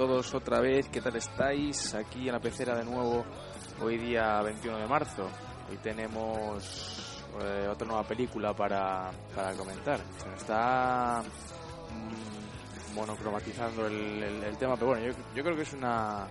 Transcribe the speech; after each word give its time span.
todos 0.00 0.32
otra 0.34 0.60
vez. 0.60 0.88
¿Qué 0.88 1.02
tal 1.02 1.14
estáis? 1.16 1.94
Aquí 1.94 2.26
en 2.28 2.32
la 2.32 2.40
pecera 2.40 2.74
de 2.74 2.84
nuevo, 2.86 3.22
hoy 3.82 3.98
día 3.98 4.40
21 4.40 4.78
de 4.78 4.86
marzo. 4.86 5.28
Hoy 5.68 5.76
tenemos 5.76 7.22
eh, 7.42 7.68
otra 7.70 7.86
nueva 7.86 8.04
película 8.04 8.54
para, 8.54 9.10
para 9.34 9.52
comentar. 9.52 10.00
Se 10.18 10.26
nos 10.26 10.38
está 10.40 11.22
mm, 11.92 12.94
monocromatizando 12.94 13.86
el, 13.88 14.22
el- 14.22 14.44
el 14.44 14.56
tema, 14.56 14.74
pero 14.76 14.86
bueno, 14.92 15.04
yo, 15.06 15.12
yo 15.34 15.42
creo 15.44 15.54
que 15.54 15.62
es 15.64 15.72
una, 15.74 16.26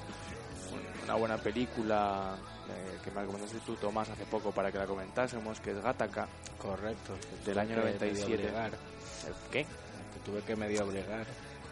una 1.03 1.13
buena 1.13 1.37
película 1.37 2.35
eh, 2.69 2.97
que 3.03 3.11
me 3.11 3.21
recomendaste 3.21 3.59
tú, 3.59 3.75
Tomás, 3.75 4.09
hace 4.09 4.25
poco 4.25 4.51
para 4.51 4.71
que 4.71 4.79
la 4.79 4.87
comentásemos, 4.87 5.59
que 5.59 5.69
es 5.73 5.79
Gattaca, 5.83 6.27
Correcto. 6.57 7.13
del 7.45 7.59
año 7.59 7.75
Tuve 7.75 7.93
que 7.93 7.99
medio 7.99 8.13
97. 8.25 8.33
obligar, 8.47 8.71
¿Qué? 9.51 9.63
que 9.63 10.19
tuve 10.25 10.41
que 10.41 10.55
medio 10.55 10.83
obligar. 10.85 11.27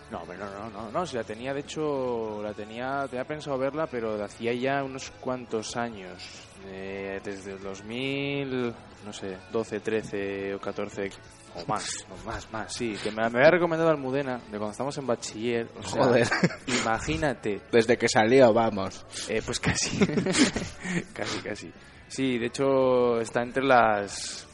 No, 0.10 0.24
pero 0.26 0.46
no, 0.46 0.52
no, 0.52 0.70
no, 0.70 0.92
no, 0.92 1.06
si 1.06 1.18
la 1.18 1.24
tenía, 1.26 1.54
de 1.54 1.60
hecho, 1.60 2.42
la 2.42 2.54
tenía, 2.54 3.06
tenía 3.10 3.26
pensado 3.26 3.58
verla, 3.58 3.88
pero 3.88 4.18
de 4.18 4.24
hacía 4.24 4.54
ya 4.54 4.82
unos 4.82 5.12
cuantos 5.20 5.76
años, 5.76 6.24
eh, 6.66 7.20
desde 7.22 7.52
el 7.52 7.60
2000, 7.62 8.74
no 9.06 9.12
sé, 9.12 9.36
12, 9.52 9.80
13 9.82 10.56
o 10.56 10.60
14, 10.62 11.10
o 11.56 11.66
más, 11.68 12.06
o 12.10 12.26
más, 12.26 12.50
más, 12.54 12.74
sí, 12.74 12.96
que 13.04 13.12
me, 13.12 13.18
me 13.30 13.40
había 13.40 13.52
recomendado 13.52 13.90
Almudena, 13.92 14.38
de 14.38 14.58
cuando 14.58 14.72
estamos 14.72 14.98
en 14.98 15.08
bachiller, 15.08 15.68
o 15.78 15.84
sea, 15.84 16.04
Joder. 16.06 16.28
imagínate, 16.82 17.62
Desde 17.70 17.98
que 17.98 18.08
salió, 18.08 18.54
vamos. 18.54 19.06
eh, 19.28 19.42
pues 19.46 19.60
casi, 19.60 19.98
casi, 21.14 21.40
casi. 21.44 21.72
Sí, 22.08 22.38
de 22.38 22.46
hecho, 22.46 23.20
está 23.20 23.42
entre 23.44 23.66
las, 23.66 24.48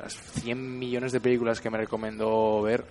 las 0.00 0.14
100 0.14 0.78
millones 0.78 1.10
de 1.10 1.20
películas 1.20 1.60
que 1.60 1.68
me 1.68 1.78
recomendó 1.78 2.62
ver 2.62 2.84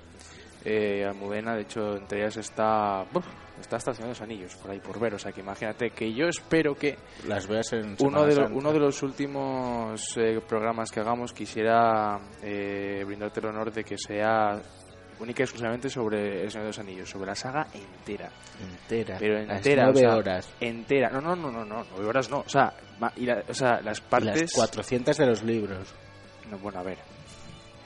eh, 0.66 1.06
Almudena. 1.06 1.56
De 1.56 1.61
hecho, 1.64 1.95
entre 1.97 2.19
ellas 2.22 2.38
está, 2.38 3.03
¡buf! 3.11 3.25
está 3.59 3.78
hasta 3.78 3.92
el 3.92 3.95
Señor 3.97 4.08
de 4.09 4.14
los 4.14 4.22
Anillos, 4.22 4.56
por 4.56 4.72
ahí 4.72 4.80
por 4.80 5.00
ver. 5.00 5.14
O 5.16 5.19
sea, 5.19 5.31
que 5.31 5.42
imagínate 5.42 5.92
que 5.92 6.14
yo 6.14 6.25
espero 6.28 6.75
que 6.75 6.97
Las 7.28 7.47
veas 7.47 7.72
en 7.73 7.95
uno 8.00 8.23
de, 8.25 8.36
lo- 8.36 8.47
uno 8.56 8.72
de 8.73 8.80
los 8.80 9.02
últimos 9.03 10.02
eh, 10.17 10.39
programas 10.47 10.91
que 10.91 11.00
hagamos 11.00 11.34
quisiera 11.34 12.19
eh, 12.41 13.03
brindarte 13.06 13.39
el 13.39 13.47
honor 13.47 13.72
de 13.72 13.84
que 13.84 13.97
sea 13.97 14.59
única 15.19 15.41
y 15.41 15.44
exclusivamente 15.44 15.89
sobre 15.89 16.41
el 16.44 16.50
Señor 16.52 16.64
de 16.66 16.69
los 16.69 16.80
Anillos, 16.80 17.09
sobre 17.09 17.28
la 17.28 17.36
saga 17.36 17.67
entera 17.73 18.30
Entera. 18.61 19.16
pero 19.19 19.36
Las 19.45 19.58
entera, 19.58 19.84
nueve 19.84 20.00
o 20.00 20.09
sea, 20.09 20.17
horas. 20.17 20.50
entera. 20.59 21.09
No, 21.11 21.22
no, 21.22 21.36
no, 21.36 21.52
no, 21.52 21.64
no, 21.64 21.86
nueve 21.91 22.08
horas 22.08 22.30
no. 22.30 22.39
O 22.39 22.50
sea, 22.50 22.73
y 23.16 23.25
la- 23.25 23.44
o 23.47 23.53
sea 23.53 23.80
las 23.81 24.00
Y 24.00 24.02
partes. 24.02 24.41
las 24.41 24.53
400 24.53 25.16
de 25.17 25.25
los 25.25 25.44
libros. 25.44 25.94
No, 26.50 26.58
bueno, 26.58 26.80
a 26.80 26.84
ver. 26.84 26.97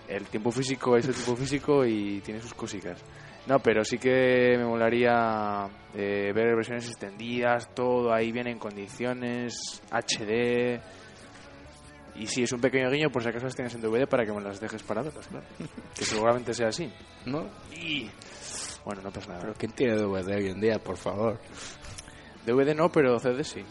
El 0.08 0.26
tiempo 0.28 0.52
físico 0.52 0.95
es 0.95 1.08
el 1.08 1.14
tiempo 1.14 1.36
físico 1.36 1.86
y 1.86 2.22
tiene 2.22 2.40
sus 2.40 2.54
cositas. 2.54 3.04
No, 3.48 3.60
pero 3.60 3.84
sí 3.84 3.98
que 3.98 4.56
me 4.58 4.66
molaría 4.66 5.68
eh, 5.94 6.32
ver 6.34 6.56
versiones 6.56 6.88
extendidas, 6.88 7.73
todo 7.73 8.14
ahí 8.14 8.32
bien 8.32 8.48
en 8.48 8.60
condiciones, 8.60 9.82
HD. 9.90 10.82
Y 12.16 12.26
si 12.28 12.44
es 12.44 12.52
un 12.52 12.60
pequeño 12.60 12.90
guiño, 12.90 13.10
por 13.10 13.23
si 13.23 13.30
acaso 13.30 13.46
las 13.46 13.56
tienes 13.56 13.73
en 13.76 13.82
DVD 13.82 14.08
para 14.08 14.26
que 14.26 14.34
me 14.34 14.42
las 14.42 14.60
dejes 14.60 14.84
para 14.84 15.02
verlas, 15.02 15.28
claro. 15.28 15.46
Que 15.96 16.04
seguramente 16.04 16.54
sea 16.54 16.70
así. 16.70 16.92
¿No? 17.26 17.48
Y... 17.73 18.10
Bueno, 18.84 19.02
no 19.02 19.12
pasa 19.12 19.30
nada. 19.30 19.42
Pero 19.42 19.54
¿quién 19.54 19.72
tiene 19.73 19.96
DVD 19.96 20.36
hoy 20.36 20.50
en 20.50 20.60
día, 20.60 20.80
por 20.80 20.98
favor? 20.98 21.40
DVD 22.46 22.73
no, 22.76 22.90
pero 22.90 23.20
CD 23.20 23.44
sí. 23.44 23.64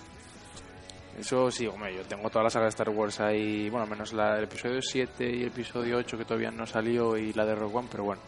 Eso 1.18 1.50
sí, 1.50 1.66
hombre, 1.66 1.96
yo 1.96 2.02
tengo 2.04 2.28
toda 2.28 2.44
la 2.44 2.50
saga 2.50 2.64
de 2.66 2.70
Star 2.70 2.90
Wars 2.90 3.20
ahí, 3.20 3.70
bueno, 3.70 3.86
menos 3.86 4.12
la, 4.12 4.36
el 4.36 4.44
episodio 4.44 4.82
7 4.82 5.24
y 5.24 5.42
el 5.42 5.48
episodio 5.48 5.96
8 5.96 6.18
que 6.18 6.24
todavía 6.24 6.50
no 6.50 6.66
salió 6.66 7.16
y 7.16 7.32
la 7.32 7.46
de 7.46 7.54
Rogue 7.54 7.74
One, 7.78 7.88
pero 7.90 8.04
bueno, 8.04 8.20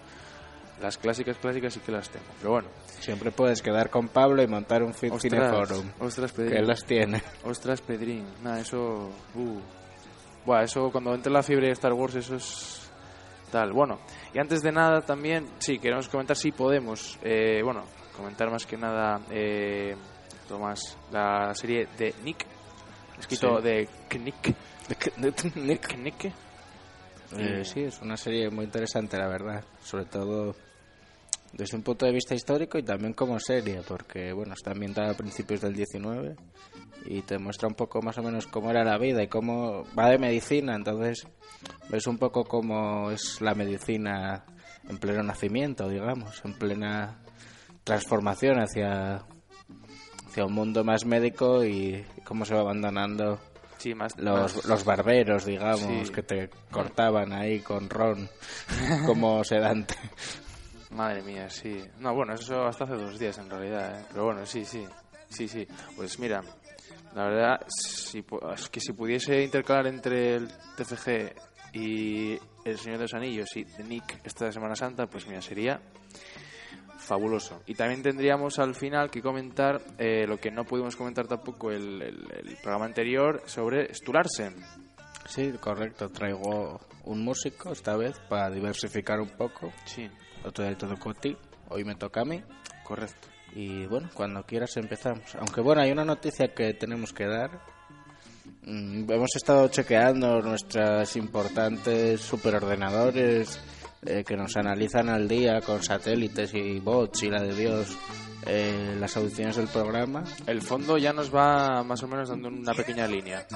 las 0.80 0.96
clásicas 0.96 1.36
clásicas 1.36 1.74
sí 1.74 1.80
que 1.80 1.92
las 1.92 2.08
tengo. 2.08 2.24
Pero 2.38 2.52
bueno, 2.52 2.68
Siempre 2.86 3.30
puedes 3.30 3.60
quedar 3.60 3.90
con 3.90 4.08
Pablo 4.08 4.42
y 4.42 4.46
montar 4.46 4.82
un 4.82 4.94
Fit 4.94 5.12
Cine 5.18 5.38
ostras, 6.00 6.32
Que 6.32 6.42
Pedrín, 6.42 6.58
él 6.58 6.66
las 6.66 6.84
tiene. 6.84 7.22
ostras, 7.44 7.82
Pedrín, 7.82 8.26
nada, 8.42 8.60
eso, 8.60 9.10
uh. 9.34 9.60
Buah, 10.46 10.62
eso 10.62 10.90
cuando 10.90 11.14
entre 11.14 11.30
la 11.30 11.42
fiebre 11.42 11.66
de 11.66 11.72
Star 11.72 11.92
Wars, 11.92 12.14
eso 12.14 12.36
es 12.36 12.90
tal. 13.52 13.72
Bueno, 13.72 13.98
y 14.32 14.38
antes 14.38 14.62
de 14.62 14.72
nada 14.72 15.02
también, 15.02 15.46
sí, 15.58 15.78
queremos 15.78 16.08
comentar 16.08 16.36
si 16.36 16.52
podemos, 16.52 17.18
eh, 17.22 17.60
bueno, 17.62 17.84
comentar 18.16 18.50
más 18.50 18.64
que 18.64 18.78
nada, 18.78 19.20
eh, 19.30 19.94
Tomás, 20.48 20.96
la 21.12 21.52
serie 21.54 21.86
de 21.98 22.14
Nick, 22.24 22.46
escrito 23.18 23.58
Sí. 23.58 23.64
de 23.64 23.88
Knick. 24.08 24.54
Nick. 25.56 25.94
Knick. 25.94 26.32
Eh, 27.36 27.62
sí, 27.64 27.82
es 27.82 28.00
una 28.00 28.16
serie 28.16 28.48
muy 28.50 28.64
interesante, 28.64 29.18
la 29.18 29.28
verdad. 29.28 29.62
Sobre 29.82 30.06
todo 30.06 30.54
desde 31.52 31.76
un 31.76 31.82
punto 31.82 32.06
de 32.06 32.12
vista 32.12 32.34
histórico 32.34 32.78
y 32.78 32.82
también 32.82 33.12
como 33.14 33.38
serie, 33.40 33.80
porque 33.86 34.32
bueno, 34.32 34.54
está 34.54 34.72
ambientada 34.72 35.12
a 35.12 35.16
principios 35.16 35.60
del 35.60 35.74
19 35.74 36.36
y 37.06 37.22
te 37.22 37.38
muestra 37.38 37.68
un 37.68 37.74
poco 37.74 38.02
más 38.02 38.18
o 38.18 38.22
menos 38.22 38.46
cómo 38.46 38.70
era 38.70 38.84
la 38.84 38.98
vida 38.98 39.22
y 39.22 39.28
cómo 39.28 39.84
va 39.98 40.10
de 40.10 40.18
medicina, 40.18 40.74
entonces 40.74 41.26
ves 41.88 42.06
un 42.06 42.18
poco 42.18 42.44
cómo 42.44 43.10
es 43.10 43.40
la 43.40 43.54
medicina 43.54 44.44
en 44.88 44.98
pleno 44.98 45.22
nacimiento, 45.22 45.88
digamos, 45.88 46.42
en 46.44 46.52
plena 46.54 47.18
transformación 47.84 48.58
hacia 48.60 49.24
hacia 50.38 50.46
un 50.46 50.52
mundo 50.54 50.84
más 50.84 51.04
médico 51.04 51.64
y 51.64 52.04
cómo 52.24 52.44
se 52.44 52.54
va 52.54 52.60
abandonando 52.60 53.40
Sí, 53.78 53.92
más 53.94 54.16
los, 54.18 54.54
más- 54.56 54.64
los 54.66 54.84
barberos, 54.84 55.44
digamos, 55.44 56.06
Sí. 56.08 56.12
que 56.12 56.22
te 56.22 56.48
cortaban 56.70 57.32
ahí 57.32 57.58
con 57.60 57.88
ron 57.90 58.28
como 59.06 59.42
sedante. 59.44 59.94
Madre 60.90 61.22
mía, 61.22 61.48
sí. 61.50 61.84
No, 62.00 62.14
bueno, 62.14 62.34
eso 62.34 62.64
hasta 62.66 62.84
hace 62.84 62.94
dos 62.94 63.18
días 63.18 63.36
en 63.38 63.50
realidad, 63.50 64.00
¿eh? 64.00 64.04
Pero 64.10 64.24
bueno, 64.26 64.46
sí, 64.46 64.64
sí. 64.64 64.84
Sí, 65.28 65.46
sí. 65.48 65.66
Pues 65.96 66.18
mira, 66.20 66.42
la 67.14 67.24
verdad, 67.24 67.60
si, 67.68 68.24
es 68.54 68.68
que 68.68 68.80
si 68.80 68.92
pudiese 68.92 69.42
intercalar 69.42 69.86
entre 69.88 70.36
el 70.36 70.48
TFG 70.76 71.32
y 71.74 72.38
El 72.64 72.78
Señor 72.78 72.98
de 72.98 73.04
los 73.04 73.14
Anillos 73.14 73.48
y 73.56 73.64
The 73.64 73.82
Nick 73.84 74.20
esta 74.24 74.50
Semana 74.52 74.74
Santa, 74.76 75.06
pues 75.06 75.26
mira, 75.26 75.42
sería 75.42 75.80
fabuloso. 76.98 77.62
Y 77.66 77.74
también 77.74 78.02
tendríamos 78.02 78.58
al 78.58 78.74
final 78.74 79.10
que 79.10 79.22
comentar 79.22 79.80
eh, 79.98 80.26
lo 80.26 80.38
que 80.38 80.50
no 80.50 80.64
pudimos 80.64 80.94
comentar 80.96 81.26
tampoco 81.26 81.70
el, 81.70 82.02
el- 82.02 82.26
el 82.46 82.56
programa 82.62 82.84
anterior 82.84 83.42
sobre 83.46 83.94
Stularsen. 83.94 84.54
Sí, 85.26 85.52
correcto. 85.60 86.08
Traigo 86.10 86.80
un 87.04 87.22
músico 87.24 87.72
esta 87.72 87.96
vez 87.96 88.18
para 88.28 88.50
diversificar 88.50 89.20
un 89.20 89.30
poco. 89.30 89.72
Sí, 89.84 90.08
Otro 90.44 90.64
día 90.64 90.76
te 90.76 90.86
tocó 90.86 91.10
a 91.10 91.14
ti, 91.14 91.36
hoy 91.68 91.84
me 91.84 91.94
toca 91.94 92.22
a 92.22 92.24
mí. 92.24 92.42
correcto. 92.84 93.28
Y 93.54 93.86
bueno, 93.86 94.08
cuando 94.12 94.42
quieras 94.44 94.76
empezamos. 94.76 95.34
Aunque 95.36 95.60
bueno, 95.62 95.80
hay 95.82 95.90
una 95.90 96.04
noticia 96.04 96.52
que 96.54 96.74
tenemos 96.74 97.12
que 97.14 97.26
dar. 97.26 97.50
Mm, 98.62 99.10
hemos 99.10 99.34
estado 99.36 99.68
chequeando 99.68 100.40
nuestras 100.42 101.16
importantes 101.16 102.20
superordenadores 102.20 103.58
eh, 104.06 104.24
que 104.24 104.36
nos 104.36 104.56
analizan 104.56 105.08
al 105.08 105.26
día 105.28 105.60
con 105.60 105.82
satélites 105.82 106.52
y 106.54 106.78
bots 106.80 107.22
y 107.24 107.30
la 107.30 107.42
de 107.42 107.54
Dios 107.54 107.96
eh, 108.46 108.96
las 108.98 109.16
audiciones 109.16 109.56
del 109.56 109.68
programa. 109.68 110.24
El 110.46 110.62
fondo 110.62 110.96
ya 110.96 111.12
nos 111.12 111.34
va 111.34 111.82
más 111.82 112.02
o 112.02 112.08
menos 112.08 112.28
dando 112.28 112.48
una 112.48 112.72
pequeña 112.74 113.06
línea. 113.06 113.46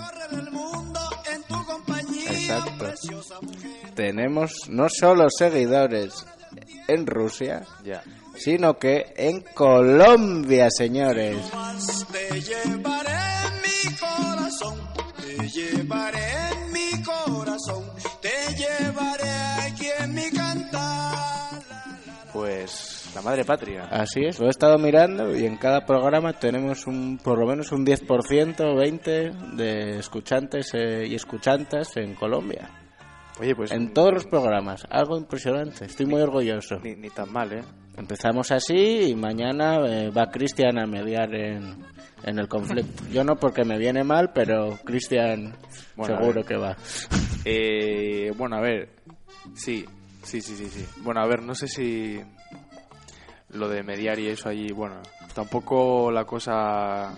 Exacto. 2.28 2.86
Tenemos 3.94 4.52
no 4.68 4.88
solo 4.88 5.28
seguidores 5.30 6.26
en 6.88 7.06
Rusia, 7.06 7.62
Ya. 7.84 8.02
sino 8.36 8.76
que 8.78 9.12
en 9.16 9.40
Colombia, 9.54 10.68
señores. 10.70 11.36
Te 12.10 12.40
llevaré 12.40 13.18
mi 13.62 13.96
corazón, 13.96 14.78
te 15.16 15.48
llevaré 15.48 16.21
Pues 22.42 23.08
la 23.14 23.22
madre 23.22 23.44
patria. 23.44 23.84
Así 23.84 24.24
es, 24.24 24.40
lo 24.40 24.48
he 24.48 24.50
estado 24.50 24.76
mirando 24.76 25.36
y 25.36 25.46
en 25.46 25.56
cada 25.58 25.86
programa 25.86 26.32
tenemos 26.32 26.88
un 26.88 27.16
por 27.22 27.38
lo 27.38 27.46
menos 27.46 27.70
un 27.70 27.86
10% 27.86 28.60
o 28.62 28.74
20 28.74 29.30
de 29.54 29.98
escuchantes 30.00 30.74
eh, 30.74 31.06
y 31.06 31.14
escuctantas 31.14 31.96
en 31.96 32.16
Colombia. 32.16 32.68
Oye, 33.38 33.54
pues 33.54 33.70
En 33.70 33.94
todos 33.94 34.12
los 34.12 34.26
programas, 34.26 34.84
algo 34.90 35.16
impresionante, 35.16 35.84
estoy 35.84 36.06
muy 36.06 36.20
orgulloso. 36.20 36.80
ni, 36.82 36.96
ni 36.96 37.10
tan 37.10 37.32
mal, 37.32 37.52
¿eh? 37.52 37.62
Empezamos 37.96 38.50
así 38.50 39.10
y 39.10 39.14
mañana 39.14 39.76
eh, 39.86 40.10
va 40.10 40.28
Cristian 40.28 40.80
a 40.80 40.86
mediar 40.86 41.32
en, 41.32 41.76
en 42.24 42.38
el 42.40 42.48
conflicto. 42.48 43.04
Yo 43.12 43.22
no 43.22 43.36
porque 43.36 43.62
me 43.64 43.78
viene 43.78 44.02
mal, 44.02 44.32
pero 44.34 44.80
Cristian 44.84 45.54
Bueno, 45.94 46.16
seguro 46.18 46.42
que 46.42 46.56
va. 46.56 46.76
Eh, 47.44 48.32
bueno, 48.36 48.56
a 48.56 48.60
ver. 48.60 48.88
Sí, 49.54 49.84
sí, 50.22 50.40
sí, 50.40 50.56
sí, 50.56 50.68
sí. 50.68 50.86
Bueno, 50.98 51.20
a 51.20 51.26
ver, 51.26 51.42
no 51.42 51.54
sé 51.54 51.68
si 51.68 52.20
lo 53.50 53.68
de 53.68 53.82
mediar 53.82 54.18
y 54.18 54.28
eso 54.28 54.48
allí, 54.48 54.72
bueno, 54.72 55.00
tampoco 55.34 56.10
la 56.10 56.24
cosa 56.24 57.14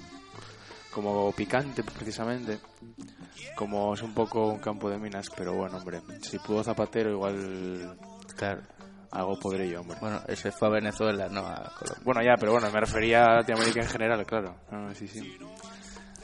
como 0.92 1.32
picante 1.32 1.82
precisamente, 1.82 2.58
como 3.56 3.94
es 3.94 4.02
un 4.02 4.14
poco 4.14 4.48
un 4.48 4.58
campo 4.58 4.88
de 4.90 4.98
minas, 4.98 5.28
pero 5.36 5.54
bueno, 5.54 5.76
hombre, 5.78 6.00
si 6.22 6.38
pudo 6.38 6.62
Zapatero 6.64 7.10
igual 7.10 7.96
Claro. 8.36 8.62
algo 9.12 9.38
podré 9.38 9.68
yo, 9.70 9.80
hombre. 9.80 9.96
Bueno, 10.00 10.20
ese 10.28 10.50
fue 10.50 10.68
a 10.68 10.72
Venezuela, 10.72 11.28
no 11.28 11.40
a 11.46 11.72
Colombia. 11.78 12.02
Bueno, 12.04 12.22
ya, 12.22 12.34
pero 12.38 12.52
bueno, 12.52 12.70
me 12.70 12.80
refería 12.80 13.24
a 13.24 13.34
Latinoamérica 13.36 13.80
en 13.82 13.88
general, 13.88 14.26
claro. 14.26 14.56
No, 14.70 14.88
no, 14.88 14.94
sí, 14.94 15.06
sí. 15.08 15.36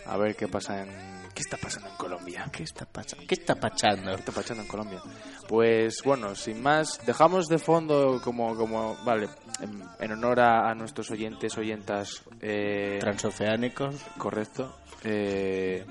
A 0.06 0.16
ver 0.16 0.34
qué 0.34 0.48
pasa 0.48 0.82
en... 0.82 1.19
¿Qué 1.34 1.40
está 1.42 1.56
pasando 1.56 1.88
en 1.88 1.96
Colombia? 1.96 2.46
¿Qué 2.52 2.62
está 2.64 2.84
pasando? 2.84 3.24
¿Qué 3.26 3.34
está 3.34 3.54
pasando? 3.54 4.10
¿Qué 4.12 4.18
está 4.20 4.32
pasando 4.32 4.62
en 4.62 4.68
Colombia? 4.68 5.00
Pues 5.48 6.02
bueno, 6.04 6.34
sin 6.34 6.62
más, 6.62 7.00
dejamos 7.06 7.46
de 7.46 7.58
fondo 7.58 8.20
como, 8.22 8.54
como 8.56 8.96
vale, 9.04 9.28
en, 9.60 9.82
en 10.00 10.12
honor 10.12 10.40
a, 10.40 10.70
a 10.70 10.74
nuestros 10.74 11.10
oyentes, 11.10 11.56
oyentas, 11.56 12.22
eh, 12.40 12.98
Transoceánicos. 13.00 13.96
correcto, 14.18 14.76
eh, 15.04 15.86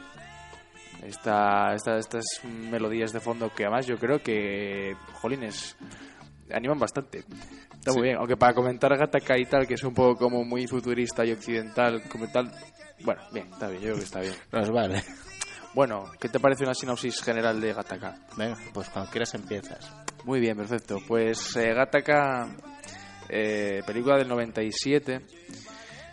esta, 1.04 1.74
esta- 1.74 1.98
estas 1.98 2.26
melodías 2.44 3.12
de 3.14 3.20
fondo 3.20 3.52
que 3.54 3.64
además 3.64 3.88
yo 3.88 3.98
creo 3.98 4.22
que, 4.22 4.96
jolines, 5.22 5.76
animan 6.54 6.78
bastante. 6.80 7.24
Está 7.80 7.94
muy 7.94 8.04
bien, 8.04 8.18
aunque 8.18 8.36
para 8.38 8.54
comentar 8.54 8.96
Gattaca 8.98 9.38
y 9.40 9.46
tal, 9.46 9.66
que 9.66 9.76
es 9.76 9.84
un 9.84 9.94
poco 9.94 10.18
como 10.18 10.44
muy 10.44 10.68
futurista 10.68 11.26
y 11.26 11.32
occidental, 11.32 12.04
como 12.10 12.28
tal, 12.30 12.52
bueno, 13.04 13.22
bien, 13.32 13.48
está 13.54 13.68
bien, 13.70 13.82
yo 13.82 13.88
creo 13.88 13.98
que 14.00 14.04
está 14.04 14.20
bien. 14.20 14.36
Nos 14.52 14.70
vale. 14.70 15.02
Bueno, 15.80 16.12
¿qué 16.20 16.28
te 16.28 16.42
parece 16.42 16.66
una 16.66 16.74
sinopsis 16.74 17.24
general 17.24 17.62
de 17.62 17.72
Gattaca? 17.72 18.14
Venga, 18.36 18.58
pues 18.74 18.90
cuando 18.90 19.10
quieras 19.10 19.34
empiezas. 19.36 19.90
Muy 20.26 20.42
bien, 20.42 20.58
perfecto. 20.58 20.98
Pues 21.08 21.56
eh, 21.56 21.74
Gattaca, 21.74 22.50
eh, 23.30 23.82
película 23.88 24.18
del 24.18 24.28
97, 24.28 25.22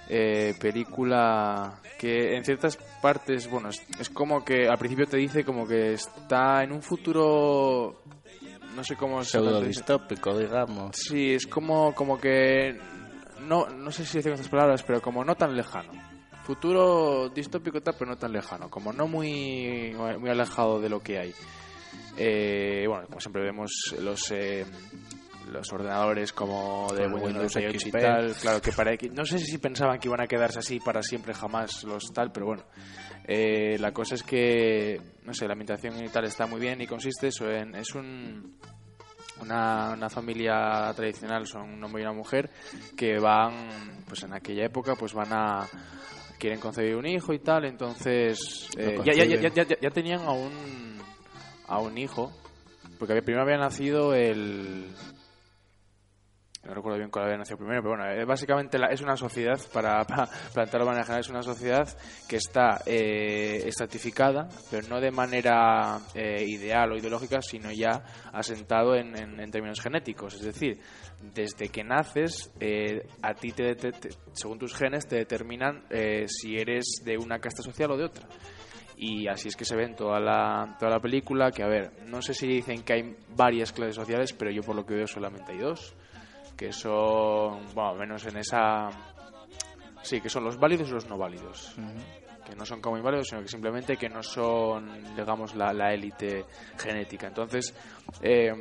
eh, 0.09 0.55
película 0.61 1.81
que 1.99 2.37
en 2.37 2.45
ciertas 2.45 2.79
partes, 3.03 3.51
bueno, 3.51 3.71
es, 3.71 3.83
es 3.99 4.09
como 4.09 4.45
que 4.45 4.69
al 4.69 4.79
principio 4.79 5.09
te 5.09 5.17
dice 5.17 5.43
como 5.45 5.67
que 5.67 5.95
está 5.95 6.63
en 6.63 6.71
un 6.71 6.81
futuro, 6.81 8.05
no 8.77 8.85
sé 8.85 8.95
cómo 8.95 9.25
se 9.25 9.31
Pseudo 9.33 9.61
distópico, 9.63 10.39
digamos. 10.39 10.95
Sí, 10.95 11.33
es 11.33 11.49
como, 11.49 11.93
como 11.93 12.21
que, 12.21 12.79
no, 13.41 13.67
no 13.67 13.91
sé 13.91 14.05
si 14.05 14.19
decir 14.19 14.31
estas 14.31 14.49
palabras, 14.49 14.85
pero 14.85 15.03
como 15.03 15.25
no 15.25 15.35
tan 15.35 15.57
lejano. 15.57 16.06
Futuro 16.47 17.29
distópico 17.29 17.81
tal, 17.81 17.97
pero 17.99 18.13
no 18.13 18.17
tan 18.17 18.31
lejano, 18.31 18.71
como 18.71 18.93
no 18.93 19.09
muy, 19.09 19.93
muy 20.21 20.31
alejado 20.31 20.81
de 20.81 20.89
lo 20.89 21.01
que 21.01 21.19
hay. 21.19 21.35
Eh, 22.17 22.85
bueno, 22.87 23.09
como 23.09 23.19
siempre 23.19 23.43
vemos 23.43 23.73
los 24.01 24.31
eh, 24.31 24.65
los 25.51 25.73
ordenadores 25.73 26.33
como 26.33 26.87
de 26.95 27.03
Windows 27.07 27.25
Windows 27.25 27.57
98 27.57 27.89
y 27.89 27.91
tal, 27.91 28.33
claro 28.35 28.63
que 28.63 28.71
para 28.71 28.93
no 29.13 29.25
sé 29.27 29.41
si 29.41 29.59
pensaban 29.59 29.99
que 29.99 30.07
iban 30.07 30.21
a 30.21 30.29
quedarse 30.29 30.61
así 30.61 30.79
para 30.79 31.03
siempre 31.03 31.35
jamás 31.35 31.83
los 31.83 32.13
tal, 32.13 32.31
pero 32.31 32.47
bueno. 32.47 32.63
Eh, 33.27 33.77
la 33.81 33.91
cosa 33.91 34.15
es 34.15 34.23
que 34.23 35.01
no 35.25 35.35
sé, 35.35 35.47
la 35.47 35.55
ambientación 35.55 36.01
y 36.05 36.09
tal 36.11 36.27
está 36.27 36.47
muy 36.47 36.61
bien 36.61 36.81
y 36.81 36.87
consiste 36.87 37.27
eso 37.27 37.51
en 37.51 37.75
es 37.75 37.93
un 37.97 38.57
una, 39.41 39.95
una 39.95 40.09
familia 40.09 40.93
tradicional, 40.95 41.45
son 41.45 41.75
un 41.75 41.85
hombre 41.85 42.03
y 42.03 42.07
una 42.07 42.15
mujer 42.15 42.51
que 42.97 43.19
van, 43.19 44.05
pues 44.07 44.23
en 44.23 44.33
aquella 44.33 44.65
época, 44.65 44.95
pues 44.95 45.13
van 45.13 45.33
a 45.33 45.67
quieren 46.39 46.61
concebir 46.61 46.97
un 46.97 47.07
hijo 47.07 47.33
y 47.33 47.39
tal, 47.39 47.65
entonces 47.65 48.39
eh, 48.77 48.99
ya, 49.05 49.13
ya, 49.15 49.25
ya, 49.25 49.49
ya, 49.55 49.65
ya- 49.65 49.81
ya 49.81 49.91
tenían 49.91 50.21
a 50.21 50.33
un 50.33 50.99
a 51.69 51.81
un 51.81 51.99
hijo, 51.99 52.31
porque 52.99 53.21
primero 53.23 53.43
había 53.43 53.57
nacido 53.59 54.15
el 54.15 54.87
no 56.67 56.75
recuerdo 56.75 56.99
bien 56.99 57.11
cuál 57.11 57.27
había 57.27 57.39
nacido 57.39 57.57
primero, 57.59 57.83
pero 57.83 57.97
bueno, 57.97 58.11
eh, 58.13 58.25
básicamente 58.25 58.79
la- 58.79 58.89
es 58.89 59.01
una 59.01 59.17
sociedad, 59.17 59.59
para, 59.73 60.05
para 60.07 60.27
plantearlo 60.53 60.81
de 60.85 60.91
manera 60.91 61.05
general, 61.05 61.21
es 61.21 61.29
una 61.31 61.43
sociedad 61.43 61.89
que 62.29 62.37
está 62.37 62.81
eh, 62.87 63.63
estratificada, 63.67 64.49
pero 64.71 64.87
no 64.89 65.01
de 65.01 65.11
manera 65.11 65.99
eh, 66.15 66.45
ideal 66.47 66.93
o 66.93 66.97
ideológica, 66.97 67.41
sino 67.41 67.71
ya 67.71 68.03
asentado 68.33 68.95
en, 68.97 69.17
en- 69.17 69.51
términos 69.51 69.81
genéticos. 69.81 70.35
Es 70.35 70.43
decir, 70.43 70.81
desde 71.21 71.69
que 71.69 71.85
naces, 71.85 72.53
eh, 72.61 73.07
a 73.23 73.33
ti, 73.35 73.53
te, 73.53 73.75
te- 73.77 73.93
te- 73.93 74.11
según 74.33 74.59
tus 74.59 74.75
genes, 74.75 75.07
te 75.07 75.17
determinan 75.17 75.85
eh, 75.91 76.27
si 76.29 76.57
eres 76.57 77.01
de 77.05 77.17
una 77.17 77.39
casta 77.39 77.63
social 77.63 77.93
o 77.93 77.97
de 77.97 78.05
otra. 78.05 78.27
Y 78.99 79.29
así 79.29 79.49
es 79.49 79.57
que 79.57 79.65
se 79.67 79.77
ve 79.77 79.85
en 79.85 79.95
toda 79.95 80.19
la, 80.19 80.75
toda 80.79 80.91
la 80.91 81.01
película, 81.01 81.51
que 81.51 81.63
a 81.63 81.69
ver, 81.69 81.91
no 82.09 82.23
sé 82.23 82.33
si 82.33 82.47
dicen 82.47 82.83
que 82.83 82.95
hay 82.95 83.17
varias 83.37 83.71
clases 83.73 83.95
sociales, 83.95 84.33
pero 84.33 84.51
yo 84.51 84.63
por 84.63 84.75
lo 84.75 84.87
que 84.87 84.95
veo 84.95 85.07
solamente 85.07 85.53
hay 85.53 85.59
dos 85.59 85.95
que 86.57 86.73
son, 86.73 87.67
bueno, 87.75 87.95
menos 87.95 88.25
en 88.27 88.37
esa... 88.39 88.89
Sí, 90.03 90.21
que 90.21 90.29
son 90.31 90.45
los 90.45 90.57
válidos 90.59 90.89
y 90.89 90.93
los 90.93 91.07
no 91.07 91.19
válidos. 91.19 91.75
Que 92.45 92.55
no 92.55 92.65
son 92.65 92.81
como 92.81 92.97
inválidos, 92.97 93.29
sino 93.29 93.43
que 93.43 93.49
simplemente 93.49 93.97
que 93.97 94.09
no 94.09 94.23
son, 94.23 95.15
digamos, 95.17 95.55
la, 95.57 95.73
la 95.73 95.93
élite 95.93 96.45
genética. 96.79 97.27
Entonces, 97.27 97.75
eh, 98.23 98.53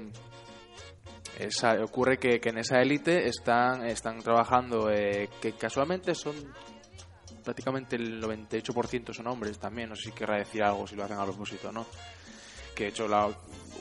esa- 1.39 1.83
ocurre 1.83 2.17
que, 2.17 2.39
que 2.39 2.49
en 2.49 2.57
esa 2.57 2.81
élite 2.81 3.27
están, 3.27 3.85
están 3.85 4.21
trabajando, 4.21 4.89
eh, 4.91 5.29
que 5.41 5.53
casualmente 5.53 6.15
son 6.15 6.35
prácticamente 7.43 7.95
el 7.95 8.19
98% 8.23 9.13
son 9.13 9.27
hombres 9.27 9.59
también. 9.59 9.89
No 9.89 9.95
sé 9.95 10.05
si 10.09 10.11
querrá 10.13 10.37
decir 10.37 10.63
algo, 10.63 10.87
si 10.87 10.95
lo 10.95 11.03
hacen 11.03 11.19
a 11.19 11.23
propósito 11.25 11.69
o 11.69 11.71
no 11.71 11.85
que 12.73 12.83
de 12.85 12.89
hecho 12.89 13.07
la, 13.07 13.29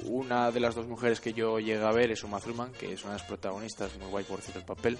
una 0.05 0.51
de 0.51 0.61
las 0.61 0.75
dos 0.75 0.87
mujeres 0.87 1.21
que 1.21 1.33
yo 1.33 1.59
llegué 1.59 1.85
a 1.85 1.93
ver 1.93 2.11
es 2.11 2.25
Uma 2.25 2.41
Thurman, 2.41 2.73
que 2.73 2.93
es 2.93 3.03
una 3.03 3.13
de 3.13 3.19
las 3.19 3.27
protagonistas, 3.27 3.97
muy 3.99 4.11
guay 4.11 4.25
por 4.25 4.41
cierto 4.41 4.59
el 4.61 4.65
papel, 4.65 4.99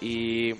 y, 0.00 0.52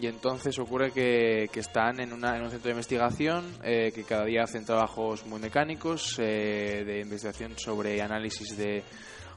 y 0.00 0.06
entonces 0.06 0.58
ocurre 0.58 0.90
que, 0.92 1.48
que 1.52 1.60
están 1.60 2.00
en, 2.00 2.12
una, 2.12 2.36
en 2.36 2.42
un 2.42 2.50
centro 2.50 2.68
de 2.68 2.72
investigación, 2.72 3.44
eh, 3.62 3.92
que 3.94 4.04
cada 4.04 4.24
día 4.24 4.42
hacen 4.44 4.64
trabajos 4.64 5.26
muy 5.26 5.40
mecánicos, 5.40 6.18
eh, 6.18 6.84
de 6.84 7.00
investigación 7.00 7.58
sobre 7.58 8.00
análisis 8.02 8.56
de, 8.56 8.82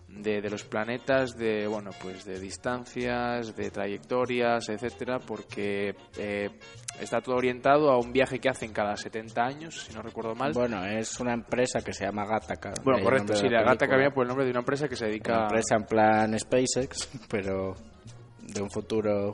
de, 0.07 0.41
de 0.41 0.49
los 0.49 0.63
planetas, 0.63 1.35
de 1.35 1.67
bueno 1.67 1.91
pues 2.01 2.23
de 2.25 2.39
distancias, 2.39 3.55
de 3.55 3.71
trayectorias, 3.71 4.69
etcétera, 4.69 5.19
porque 5.19 5.95
eh, 6.17 6.49
está 6.99 7.21
todo 7.21 7.35
orientado 7.35 7.91
a 7.91 7.97
un 7.99 8.11
viaje 8.13 8.39
que 8.39 8.49
hacen 8.49 8.71
cada 8.71 8.95
70 8.95 9.41
años, 9.43 9.75
si 9.83 9.93
no 9.93 10.01
recuerdo 10.01 10.35
mal. 10.35 10.51
Bueno, 10.53 10.85
es 10.85 11.19
una 11.19 11.33
empresa 11.33 11.81
que 11.81 11.93
se 11.93 12.05
llama 12.05 12.25
Gattaca. 12.25 12.73
Bueno, 12.83 13.03
correcto, 13.03 13.35
sí, 13.35 13.47
la 13.49 13.61
gata 13.61 13.79
película. 13.79 13.87
cambia 13.89 14.09
por 14.11 14.23
el 14.23 14.27
nombre 14.29 14.45
de 14.45 14.51
una 14.51 14.59
empresa 14.61 14.87
que 14.87 14.95
se 14.95 15.05
dedica 15.07 15.33
Una 15.33 15.43
empresa 15.43 15.75
en 15.75 15.83
plan 15.85 16.39
SpaceX, 16.39 17.09
pero 17.29 17.73
de 18.41 18.61
un 18.61 18.69
futuro. 18.69 19.33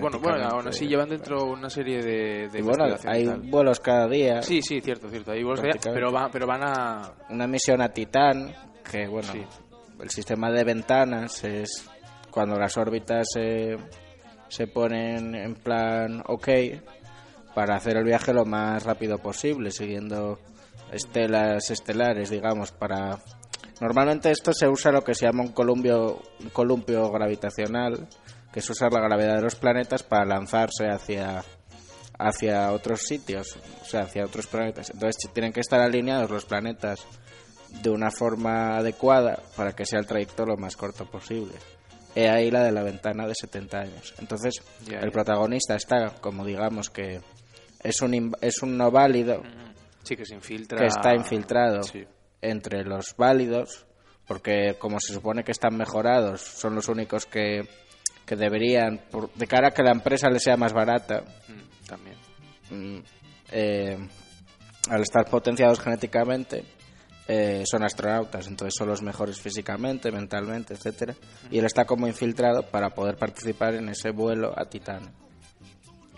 Bueno, 0.00 0.18
bueno, 0.20 0.44
aún 0.50 0.68
así 0.68 0.86
llevan 0.86 1.08
dentro 1.08 1.44
una 1.46 1.70
serie 1.70 2.02
de, 2.02 2.48
de 2.48 2.58
Y 2.58 2.62
bueno, 2.62 2.84
hay 3.06 3.24
vuelos 3.48 3.80
cada 3.80 4.06
día. 4.06 4.42
Sí, 4.42 4.60
sí, 4.60 4.82
cierto, 4.82 5.08
cierto. 5.08 5.32
Hay 5.32 5.42
vuelos 5.42 5.60
allá, 5.60 5.70
Prácticamente. 5.70 6.00
pero, 6.00 6.12
van, 6.12 6.30
pero 6.30 6.46
van 6.46 6.62
a... 6.62 7.12
Una 7.30 7.46
misión 7.46 7.80
a 7.80 7.88
Titán, 7.88 8.52
que 8.90 9.06
bueno, 9.08 9.32
Sí. 9.32 9.40
el 10.02 10.10
sistema 10.10 10.50
de 10.50 10.64
ventanas 10.64 11.42
es 11.44 11.88
cuando 12.30 12.56
las 12.58 12.76
órbitas 12.76 13.26
se, 13.32 13.76
se 14.48 14.66
ponen 14.66 15.34
en 15.34 15.54
plan 15.54 16.22
ok 16.26 16.48
para 17.54 17.76
hacer 17.76 17.96
el 17.96 18.04
viaje 18.04 18.32
lo 18.32 18.44
más 18.44 18.84
rápido 18.84 19.18
posible, 19.18 19.70
siguiendo 19.70 20.38
estelas 20.92 21.70
estelares, 21.70 22.30
digamos, 22.30 22.72
para... 22.72 23.18
Normalmente 23.80 24.30
esto 24.30 24.52
se 24.52 24.68
usa 24.68 24.90
lo 24.90 25.02
que 25.02 25.14
se 25.14 25.26
llama 25.26 25.42
un 25.42 25.52
columpio, 25.52 26.20
un 26.40 26.50
columpio 26.50 27.10
gravitacional, 27.10 28.08
que 28.52 28.60
es 28.60 28.70
usar 28.70 28.92
la 28.92 29.00
gravedad 29.00 29.36
de 29.36 29.42
los 29.42 29.54
planetas 29.54 30.02
para 30.02 30.24
lanzarse 30.24 30.88
hacia 30.88 31.44
hacia 32.18 32.72
otros 32.72 33.02
sitios, 33.02 33.56
o 33.80 33.84
sea, 33.84 34.02
hacia 34.02 34.24
otros 34.24 34.46
planetas. 34.46 34.90
Entonces 34.90 35.32
tienen 35.32 35.52
que 35.52 35.60
estar 35.60 35.80
alineados 35.80 36.30
los 36.30 36.44
planetas 36.44 37.06
de 37.82 37.90
una 37.90 38.10
forma 38.10 38.76
adecuada 38.76 39.40
para 39.56 39.72
que 39.72 39.86
sea 39.86 40.00
el 40.00 40.06
trayecto 40.06 40.44
lo 40.44 40.56
más 40.56 40.76
corto 40.76 41.08
posible. 41.08 41.54
He 42.14 42.28
ahí 42.28 42.50
la 42.50 42.64
de 42.64 42.72
la 42.72 42.82
ventana 42.82 43.26
de 43.26 43.34
70 43.34 43.78
años. 43.78 44.14
Entonces, 44.18 44.62
Ya, 44.86 44.98
el 44.98 45.12
protagonista 45.12 45.76
está, 45.76 46.14
como 46.20 46.44
digamos 46.44 46.90
que 46.90 47.20
es 47.88 48.00
un, 48.02 48.32
es 48.40 48.62
un 48.62 48.76
no 48.76 48.90
válido 48.90 49.42
Sí, 50.02 50.16
que 50.16 50.24
se 50.24 50.34
infiltra... 50.34 50.78
que 50.78 50.86
está 50.86 51.14
infiltrado 51.14 51.82
Sí. 51.82 52.04
entre 52.40 52.84
los 52.84 53.14
válidos, 53.16 53.86
porque 54.26 54.76
como 54.78 54.98
se 55.00 55.12
supone 55.12 55.42
que 55.44 55.52
están 55.52 55.76
mejorados, 55.76 56.40
son 56.40 56.74
los 56.74 56.88
únicos 56.88 57.26
que, 57.26 57.68
que 58.24 58.36
deberían, 58.36 59.00
por- 59.10 59.32
de 59.34 59.46
cara 59.46 59.68
a 59.68 59.70
que 59.72 59.82
la 59.82 59.92
empresa 59.92 60.28
les 60.30 60.42
sea 60.42 60.56
más 60.56 60.72
barata, 60.72 61.22
Mm, 61.48 61.86
también. 61.86 62.16
mm, 62.70 62.98
eh, 63.52 63.98
al 64.90 65.02
estar 65.02 65.24
potenciados 65.28 65.80
genéticamente, 65.80 66.64
eh, 67.26 67.62
son 67.70 67.84
astronautas, 67.84 68.46
entonces 68.46 68.74
son 68.78 68.88
los 68.88 69.02
mejores 69.02 69.38
físicamente, 69.38 70.10
mentalmente, 70.10 70.72
etcétera, 70.72 71.14
y 71.50 71.58
él 71.58 71.66
está 71.66 71.84
como 71.84 72.06
infiltrado 72.06 72.62
para 72.62 72.88
poder 72.90 73.16
participar 73.16 73.74
en 73.74 73.90
ese 73.90 74.10
vuelo 74.10 74.52
a 74.58 74.64
Titán. 74.64 75.12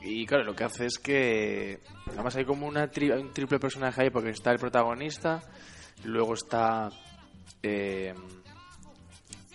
Y 0.02 0.24
claro, 0.26 0.44
lo 0.44 0.54
que 0.54 0.64
hace 0.64 0.86
es 0.86 0.98
que... 0.98 1.80
Además 2.06 2.34
hay 2.36 2.44
como 2.44 2.66
una 2.66 2.90
tri- 2.90 3.18
un 3.18 3.32
triple 3.32 3.58
personaje 3.58 4.02
ahí, 4.02 4.10
porque 4.10 4.30
está 4.30 4.50
el 4.50 4.58
protagonista, 4.58 5.42
luego 6.04 6.34
está... 6.34 6.88
eh, 7.62 8.14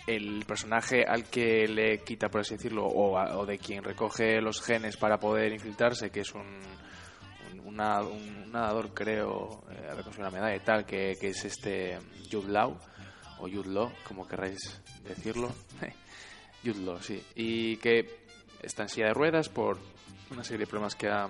el 0.06 0.44
personaje 0.46 1.04
al 1.04 1.24
que 1.24 1.66
le 1.66 1.98
quita, 2.04 2.28
por 2.28 2.42
así 2.42 2.54
decirlo, 2.54 2.86
o, 2.86 3.44
de 3.44 3.58
quien 3.58 3.82
recoge 3.82 4.40
los 4.40 4.62
genes 4.62 4.96
para 4.96 5.18
poder 5.18 5.52
infiltrarse, 5.52 6.10
que 6.10 6.20
es 6.20 6.32
un, 6.32 6.46
un, 7.52 7.60
una- 7.66 8.02
un 8.02 8.52
nadador, 8.52 8.94
creo, 8.94 9.64
eh, 9.68 9.88
a 9.90 9.94
ver 9.96 10.18
la 10.18 10.30
medalla 10.30 10.54
y 10.54 10.60
tal, 10.60 10.86
que, 10.86 11.14
que 11.20 11.28
es 11.30 11.44
este 11.44 11.98
Jude 12.30 12.52
Law, 12.52 12.78
o 13.40 13.48
Jude 13.48 13.68
Law, 13.70 13.90
como 14.06 14.26
querráis 14.28 14.80
decirlo. 15.02 15.52
Jude 16.64 16.80
Law, 16.84 17.02
sí. 17.02 17.20
Y 17.34 17.76
que 17.78 18.06
está 18.62 18.84
en 18.84 18.88
silla 18.88 19.08
de 19.08 19.14
ruedas 19.14 19.48
por 19.48 19.76
una 20.30 20.42
serie 20.44 20.60
de 20.60 20.66
problemas 20.66 20.94
que 20.94 21.08
ha 21.08 21.28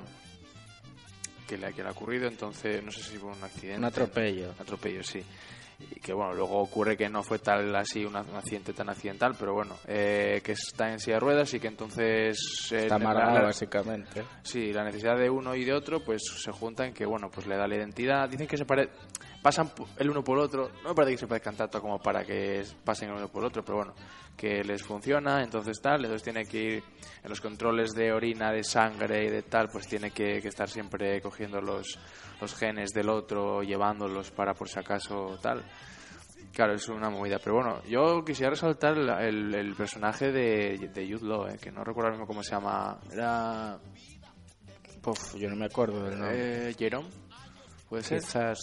que 1.47 1.57
le, 1.57 1.73
que 1.73 1.83
le 1.83 1.89
ha 1.89 1.93
ocurrido, 1.93 2.27
entonces 2.27 2.83
no 2.83 2.91
sé 2.91 3.03
si 3.03 3.19
fue 3.19 3.31
un 3.31 3.43
accidente. 3.45 3.79
Un 3.79 3.85
atropello. 3.85 4.47
Un 4.51 4.61
atropello, 4.63 5.03
sí. 5.05 5.23
Y 5.79 6.01
que 6.01 6.13
bueno, 6.13 6.33
luego 6.35 6.59
ocurre 6.59 6.97
que 6.97 7.09
no 7.09 7.23
fue 7.23 7.39
tal 7.39 7.75
así 7.77 8.05
un 8.05 8.17
accidente 8.17 8.73
tan 8.73 8.89
accidental, 8.89 9.37
pero 9.39 9.53
bueno, 9.55 9.77
eh, 9.87 10.41
que 10.43 10.53
está 10.53 10.91
en 10.91 10.99
silla 10.99 11.17
de 11.17 11.21
ruedas 11.21 11.53
y 11.55 11.61
que 11.61 11.69
entonces... 11.69 12.37
eh, 12.73 12.85
Está 12.85 12.99
la- 12.99 13.43
básicamente. 13.43 14.25
Sí, 14.43 14.73
la 14.73 14.83
necesidad 14.85 15.17
de 15.19 15.29
uno 15.31 15.55
y 15.55 15.65
de 15.65 15.75
otro 15.75 16.01
pues 16.01 16.23
se 16.43 16.51
juntan 16.51 16.93
que 16.95 17.05
bueno, 17.07 17.31
pues 17.31 17.47
le 17.47 17.57
da 17.57 17.69
la 17.69 17.77
identidad. 17.77 18.29
Dicen 18.29 18.47
que 18.49 18.57
se 18.57 18.65
pare... 18.65 18.89
pasan 19.47 19.71
el 19.99 20.11
uno 20.11 20.25
por 20.25 20.39
el 20.39 20.45
otro. 20.45 20.71
No 20.83 20.89
me 20.89 20.95
parece 20.97 21.13
que 21.13 21.19
se 21.19 21.27
parezcan 21.29 21.55
tanto 21.55 21.81
como 21.81 22.01
para 22.01 22.25
que 22.25 22.65
pasen 22.85 23.11
el 23.11 23.15
uno 23.15 23.29
por 23.29 23.43
el 23.45 23.47
otro, 23.47 23.65
pero 23.65 23.77
bueno, 23.79 23.95
que 24.37 24.65
les 24.65 24.83
funciona, 24.83 25.41
entonces 25.41 25.81
tal, 25.81 26.01
entonces 26.05 26.25
tiene 26.25 26.45
que 26.47 26.59
ir 26.59 26.85
en 27.23 27.31
los 27.31 27.41
controles 27.41 27.93
de 27.93 28.13
orina, 28.13 28.51
de 28.51 28.65
sangre 28.65 29.25
y 29.25 29.31
de 29.31 29.43
tal, 29.43 29.69
pues 29.69 29.87
tiene 29.87 30.11
que, 30.11 30.41
que 30.43 30.49
estar 30.49 30.69
siempre 30.69 31.21
cogiendo 31.23 31.61
los, 31.61 31.97
los 32.41 32.55
genes 32.57 32.91
del 32.91 33.09
otro, 33.09 33.63
llevándolos 33.63 34.33
para 34.33 34.53
por 34.53 34.69
si 34.69 34.81
acaso 34.81 35.39
tal. 35.41 35.63
Claro, 36.53 36.75
es 36.75 36.89
una 36.89 37.09
movida. 37.09 37.39
Pero 37.39 37.55
bueno, 37.57 37.83
yo 37.85 38.25
quisiera 38.25 38.51
resaltar 38.51 38.97
el, 38.99 39.09
el- 39.11 39.55
el 39.55 39.75
personaje 39.77 40.33
de, 40.33 40.91
de 40.93 41.07
Jude 41.13 41.25
Law, 41.29 41.47
eh, 41.49 41.59
que 41.63 41.71
no 41.71 41.85
recuerdo 41.85 42.11
mismo 42.11 42.27
cómo 42.27 42.43
se 42.43 42.51
llama. 42.51 42.99
Era 43.13 43.79
Puf, 45.03 45.37
yo 45.37 45.49
no 45.49 45.55
me 45.57 45.67
acuerdo 45.67 46.03
del 46.03 46.19
nombre. 46.19 46.71
eh, 46.71 46.75
Jerome, 46.77 47.07
¿puede 47.89 48.03
ser? 48.03 48.21
Quizás. 48.23 48.59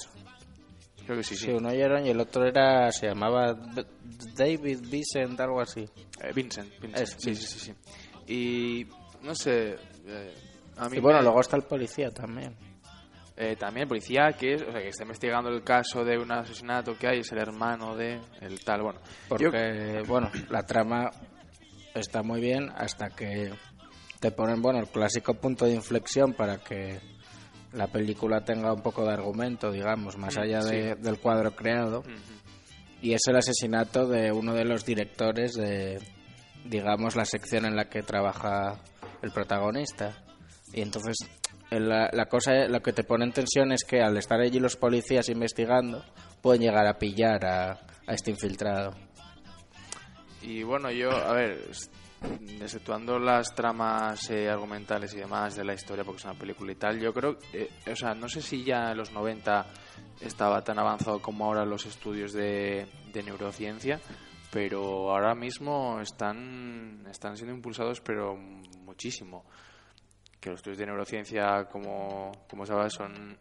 Creo 1.05 1.17
que 1.17 1.23
sí, 1.23 1.35
Sí, 1.35 1.45
sí. 1.45 1.51
uno 1.51 1.69
era 1.69 2.01
y 2.01 2.09
el 2.09 2.19
otro 2.19 2.45
era, 2.45 2.91
se 2.91 3.07
llamaba 3.07 3.53
David 4.35 4.79
Vincent, 4.89 5.39
algo 5.39 5.59
así. 5.61 5.81
Eh, 6.21 6.31
Vincent, 6.33 6.71
Vincent. 6.79 7.07
Es, 7.09 7.15
sí, 7.19 7.35
sí, 7.35 7.45
sí, 7.45 7.59
sí. 7.59 7.73
Y 8.33 8.87
no 9.21 9.35
sé, 9.35 9.75
eh, 10.05 10.33
a 10.77 10.87
mí 10.89 10.97
Y 10.97 10.99
bueno, 11.01 11.19
me- 11.19 11.23
luego 11.25 11.41
está 11.41 11.57
el 11.57 11.63
policía 11.63 12.09
también. 12.11 12.55
eh, 13.35 13.55
también 13.57 13.87
policía 13.87 14.31
que 14.33 14.53
es, 14.53 14.61
o 14.61 14.71
sea, 14.71 14.79
que 14.81 14.89
está 14.89 15.03
investigando 15.03 15.49
el 15.49 15.63
caso 15.63 16.05
de 16.05 16.17
un 16.19 16.31
asesinato 16.31 16.97
que 16.97 17.07
hay, 17.07 17.19
es 17.19 17.31
el 17.31 17.39
hermano 17.39 17.95
de 17.95 18.21
el 18.41 18.63
tal, 18.63 18.83
bueno. 18.83 18.99
Porque, 19.27 19.43
Yo- 19.97 20.05
bueno, 20.07 20.31
la 20.49 20.61
trama 20.63 21.09
está 21.95 22.21
muy 22.23 22.39
bien 22.39 22.69
hasta 22.77 23.09
que 23.09 23.51
te 24.19 24.31
ponen, 24.31 24.61
bueno, 24.61 24.79
el 24.79 24.87
clásico 24.87 25.33
punto 25.33 25.65
de 25.65 25.73
inflexión 25.73 26.33
para 26.33 26.59
que 26.59 26.99
la 27.73 27.87
película 27.87 28.41
tenga 28.45 28.71
un 28.73 28.81
poco 28.81 29.03
de 29.05 29.13
argumento, 29.13 29.71
digamos, 29.71 30.17
más 30.17 30.35
Mm, 30.37 30.39
allá 30.39 30.59
de- 30.63 30.95
del 30.95 31.19
cuadro 31.19 31.55
creado. 31.55 32.03
Y 33.01 33.13
es 33.13 33.21
el 33.27 33.35
asesinato 33.35 34.07
de 34.07 34.31
uno 34.31 34.53
de 34.53 34.63
los 34.65 34.85
directores 34.85 35.53
de, 35.53 35.99
digamos, 36.65 37.15
la 37.15 37.25
sección 37.25 37.65
en 37.65 37.75
la 37.75 37.85
que 37.89 38.01
trabaja 38.03 38.79
el 39.21 39.31
protagonista. 39.31 40.23
Y 40.71 40.81
entonces, 40.81 41.17
en 41.71 41.89
la, 41.89 42.09
la 42.13 42.25
cosa, 42.27 42.53
lo 42.67 42.81
que 42.81 42.93
te 42.93 43.03
pone 43.03 43.25
en 43.25 43.33
tensión 43.33 43.71
es 43.71 43.83
que 43.83 44.01
al 44.01 44.15
estar 44.17 44.39
allí 44.39 44.59
los 44.59 44.75
policías 44.77 45.27
investigando, 45.29 46.03
pueden 46.41 46.61
llegar 46.61 46.87
a 46.87 46.97
pillar 46.97 47.45
a, 47.45 47.71
a 48.07 48.13
este 48.13 48.31
infiltrado. 48.31 48.91
Y 50.41 50.63
bueno, 50.63 50.91
yo, 50.91 51.09
a 51.11 51.33
ver, 51.33 51.57
exceptuando 52.61 53.19
las 53.19 53.53
tramas 53.53 54.29
eh, 54.29 54.49
argumentales 54.49 55.13
y 55.13 55.17
demás 55.17 55.55
de 55.55 55.63
la 55.63 55.73
historia, 55.73 56.03
porque 56.03 56.19
es 56.19 56.25
una 56.25 56.33
película 56.33 56.71
y 56.71 56.75
tal, 56.75 56.99
yo 56.99 57.13
creo, 57.13 57.37
eh, 57.53 57.69
o 57.91 57.95
sea, 57.95 58.13
no 58.13 58.27
sé 58.27 58.41
si 58.41 58.63
ya 58.63 58.91
en 58.91 58.97
los 58.97 59.11
90 59.11 59.65
estaba 60.21 60.63
tan 60.63 60.79
avanzado 60.79 61.21
como 61.21 61.45
ahora 61.45 61.65
los 61.65 61.85
estudios 61.85 62.33
de, 62.33 62.87
de 63.11 63.23
neurociencia, 63.23 63.99
pero 64.51 65.11
ahora 65.11 65.33
mismo 65.33 65.99
están, 65.99 67.05
están 67.09 67.35
siendo 67.35 67.55
impulsados, 67.55 68.01
pero 68.01 68.35
muchísimo. 68.35 69.43
Que 70.39 70.49
los 70.49 70.59
estudios 70.59 70.77
de 70.77 70.85
neurociencia, 70.85 71.65
como, 71.71 72.31
como 72.47 72.65
sabes, 72.65 72.93
son 72.93 73.37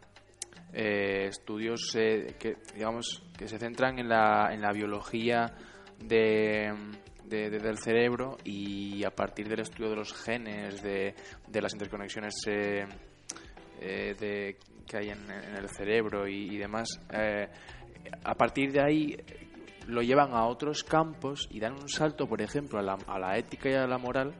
eh, 0.73 1.27
estudios 1.27 1.95
eh, 1.95 2.35
que 2.39 2.57
digamos 2.73 3.21
que 3.37 3.47
se 3.47 3.59
centran 3.59 3.99
en 3.99 4.09
la, 4.09 4.51
en 4.51 4.61
la 4.61 4.71
biología 4.71 5.53
de, 5.99 6.73
de- 7.25 7.49
de- 7.49 7.59
del 7.59 7.77
cerebro 7.77 8.37
y 8.43 9.03
a 9.03 9.11
partir 9.11 9.47
del 9.47 9.59
estudio 9.61 9.89
de 9.91 9.95
los 9.95 10.13
genes 10.13 10.81
de, 10.83 11.15
de 11.47 11.61
las 11.61 11.73
interconexiones 11.73 12.33
eh, 12.47 12.85
eh, 13.81 14.15
de, 14.19 14.57
que 14.87 14.97
hay 14.97 15.09
en, 15.09 15.29
el 15.31 15.69
cerebro 15.69 16.27
y, 16.27 16.55
y 16.55 16.57
demás 16.57 16.87
eh, 17.11 17.47
a 18.23 18.35
partir 18.35 18.71
de 18.71 18.81
ahí 18.81 19.13
eh, 19.17 19.47
lo 19.87 20.01
llevan 20.01 20.33
a 20.33 20.45
otros 20.45 20.83
campos 20.83 21.47
y 21.51 21.59
dan 21.59 21.73
un 21.73 21.89
salto 21.89 22.27
por 22.27 22.41
ejemplo 22.41 22.79
a 22.79 22.81
la, 22.81 22.97
a 23.07 23.19
la 23.19 23.37
ética 23.37 23.69
y 23.69 23.73
a 23.73 23.87
la 23.87 23.97
moral. 23.97 24.33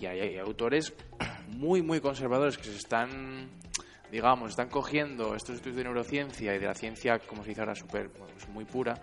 Y 0.00 0.06
hay, 0.06 0.20
hay 0.20 0.38
autores 0.38 0.92
muy 1.48 1.82
muy 1.82 2.00
conservadores 2.00 2.56
que 2.58 2.64
se 2.64 2.76
están 2.76 3.48
digamos 4.10 4.50
están 4.50 4.68
cogiendo 4.68 5.34
estos 5.34 5.56
estudios 5.56 5.76
de 5.78 5.84
neurociencia 5.84 6.54
y 6.54 6.58
de 6.58 6.66
la 6.66 6.74
ciencia 6.74 7.18
como 7.20 7.42
se 7.42 7.50
dice 7.50 7.60
ahora 7.60 7.74
super 7.74 8.10
pues, 8.10 8.48
muy 8.48 8.64
pura 8.64 8.94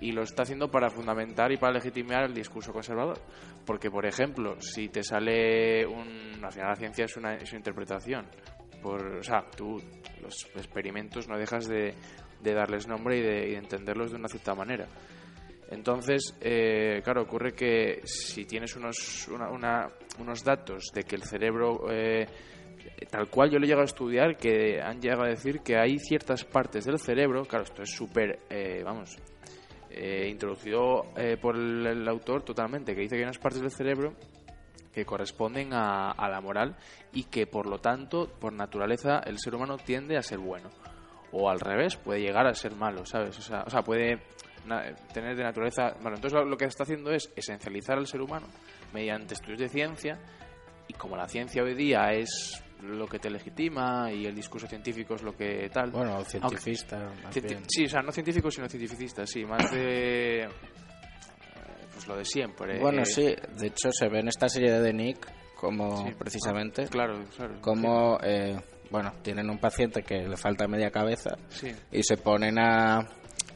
y 0.00 0.12
lo 0.12 0.22
está 0.22 0.42
haciendo 0.42 0.70
para 0.70 0.90
fundamentar 0.90 1.52
y 1.52 1.56
para 1.56 1.74
legitimar 1.74 2.24
el 2.24 2.34
discurso 2.34 2.72
conservador. 2.72 3.18
Porque 3.66 3.90
por 3.90 4.06
ejemplo 4.06 4.56
si 4.60 4.88
te 4.88 5.02
sale 5.02 5.86
un 5.86 6.40
al 6.44 6.52
final 6.52 6.68
la 6.70 6.76
ciencia 6.76 7.04
es 7.04 7.16
una, 7.16 7.34
es 7.36 7.50
una 7.50 7.58
interpretación. 7.58 8.26
Por 8.82 9.18
o 9.18 9.22
sea 9.22 9.44
tú 9.56 9.76
los 10.22 10.44
experimentos 10.56 11.28
no 11.28 11.38
dejas 11.38 11.66
de, 11.68 11.94
de 12.40 12.54
darles 12.54 12.86
nombre 12.88 13.18
y 13.18 13.22
de, 13.22 13.56
entenderlos 13.56 14.10
de 14.10 14.16
una 14.16 14.28
cierta 14.28 14.54
manera. 14.54 14.86
Entonces, 15.70 16.36
eh, 16.40 17.00
claro, 17.02 17.22
ocurre 17.22 17.52
que 17.52 18.00
si 18.04 18.44
tienes 18.44 18.76
unos, 18.76 19.26
una- 19.28 19.48
una- 19.50 19.88
unos 20.18 20.44
datos 20.44 20.90
de 20.92 21.02
que 21.04 21.16
el 21.16 21.22
cerebro, 21.22 21.86
eh, 21.90 22.26
tal 23.10 23.28
cual 23.30 23.50
yo 23.50 23.58
lo 23.58 23.64
he 23.64 23.68
llegado 23.68 23.82
a 23.82 23.86
estudiar, 23.86 24.36
que 24.36 24.82
han 24.82 25.00
llegado 25.00 25.22
a 25.22 25.28
decir 25.28 25.60
que 25.60 25.76
hay 25.78 25.98
ciertas 25.98 26.44
partes 26.44 26.84
del 26.84 26.98
cerebro, 26.98 27.44
claro, 27.46 27.64
esto 27.64 27.82
es 27.82 27.90
súper, 27.90 28.40
eh, 28.50 28.82
vamos, 28.84 29.16
eh, 29.94 30.28
introducido 30.30 31.12
eh, 31.16 31.36
por 31.40 31.56
el, 31.56 32.08
autor 32.08 32.42
totalmente, 32.42 32.94
que 32.94 33.02
dice 33.02 33.16
que 33.16 33.20
hay 33.20 33.24
unas 33.24 33.38
partes 33.38 33.60
del 33.60 33.70
cerebro 33.70 34.14
que 34.92 35.04
corresponden 35.04 35.72
a, 35.72 36.14
la 36.28 36.40
moral 36.40 36.76
y 37.12 37.24
que 37.24 37.46
por 37.46 37.66
lo 37.66 37.78
tanto, 37.78 38.28
por 38.38 38.52
naturaleza, 38.52 39.20
el 39.24 39.38
ser 39.38 39.54
humano 39.54 39.78
tiende 39.78 40.16
a 40.16 40.22
ser 40.22 40.38
bueno. 40.38 40.70
O 41.32 41.48
al 41.48 41.60
revés, 41.60 41.96
puede 41.96 42.20
llegar 42.20 42.46
a 42.46 42.54
ser 42.54 42.74
malo, 42.74 43.06
¿sabes? 43.06 43.38
O 43.38 43.42
sea, 43.42 43.62
o 43.66 43.70
sea 43.70 43.82
puede 43.82 44.20
tener 45.14 45.34
de 45.34 45.42
naturaleza... 45.42 45.94
Bueno, 46.00 46.16
entonces 46.16 46.32
lo, 46.34 46.44
lo 46.44 46.56
que 46.56 46.66
está 46.66 46.82
haciendo 46.82 47.10
es 47.10 47.32
esencializar 47.34 47.96
al 47.96 48.06
ser 48.06 48.20
humano 48.20 48.46
mediante 48.92 49.34
estudios 49.34 49.60
de 49.60 49.68
ciencia 49.68 50.18
y 50.88 50.92
como 50.92 51.16
la 51.16 51.26
ciencia 51.26 51.62
hoy 51.62 51.74
día 51.74 52.12
es 52.12 52.62
lo 52.82 53.06
que 53.06 53.18
te 53.18 53.30
legitima 53.30 54.12
y 54.12 54.26
el 54.26 54.34
discurso 54.34 54.66
científico 54.66 55.14
es 55.14 55.22
lo 55.22 55.36
que 55.36 55.70
tal... 55.72 55.90
Bueno, 55.90 56.14
Aunque- 56.14 56.30
cientifista, 56.30 56.98
más 57.22 57.34
Cienti-. 57.34 57.58
Sí, 57.68 57.84
o 57.84 57.88
sea, 57.88 58.02
no 58.02 58.10
científico, 58.12 58.50
sino 58.50 58.68
cientificista, 58.68 59.26
sí, 59.26 59.44
más 59.44 59.70
de... 59.70 60.48
Pues 61.92 62.06
lo 62.08 62.16
de 62.16 62.24
siempre. 62.24 62.80
Bueno, 62.80 63.02
eh, 63.02 63.06
sí, 63.06 63.34
de 63.58 63.66
hecho 63.66 63.90
se 63.92 64.08
ve 64.08 64.20
en 64.20 64.28
esta 64.28 64.48
serie 64.48 64.72
de 64.72 64.92
Nick 64.92 65.30
como 65.56 66.04
Sí. 66.08 66.14
precisamente 66.18 66.86
Claro, 66.88 67.24
claro. 67.36 67.60
como 67.60 68.18
eh, 68.22 68.58
bueno 68.90 69.12
tienen 69.22 69.48
un 69.48 69.58
paciente 69.58 70.02
que 70.02 70.26
le 70.26 70.36
falta 70.36 70.66
media 70.66 70.90
cabeza 70.90 71.36
Sí, 71.50 71.70
y 71.92 72.02
se 72.02 72.16
ponen 72.16 72.58
a, 72.58 73.06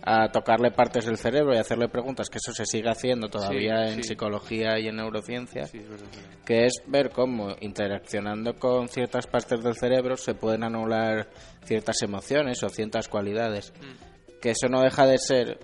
a 0.08 0.28
tocarle 0.30 0.70
partes 0.70 1.04
del 1.04 1.16
cerebro 1.18 1.52
y 1.52 1.58
hacerle 1.58 1.88
preguntas 1.88 2.30
que 2.30 2.38
eso 2.38 2.52
se 2.52 2.64
sigue 2.64 2.88
haciendo 2.88 3.28
todavía 3.28 3.88
Sí, 3.88 3.92
en 3.94 4.02
sí. 4.02 4.08
psicología 4.10 4.78
y 4.78 4.86
en 4.86 4.96
neurociencia 4.96 5.66
sí, 5.66 5.78
es 5.78 5.88
verdad, 5.88 6.06
es 6.12 6.16
verdad. 6.22 6.38
que 6.44 6.64
es 6.66 6.72
ver 6.86 7.10
cómo 7.10 7.56
interaccionando 7.60 8.54
con 8.54 8.88
ciertas 8.88 9.26
partes 9.26 9.62
del 9.64 9.74
cerebro 9.74 10.16
se 10.16 10.34
pueden 10.34 10.62
anular 10.62 11.28
ciertas 11.64 12.00
emociones 12.02 12.62
o 12.62 12.68
ciertas 12.68 13.08
cualidades 13.08 13.72
Mm. 13.80 14.40
que 14.40 14.50
eso 14.50 14.68
no 14.68 14.80
deja 14.82 15.06
de 15.06 15.18
ser 15.18 15.58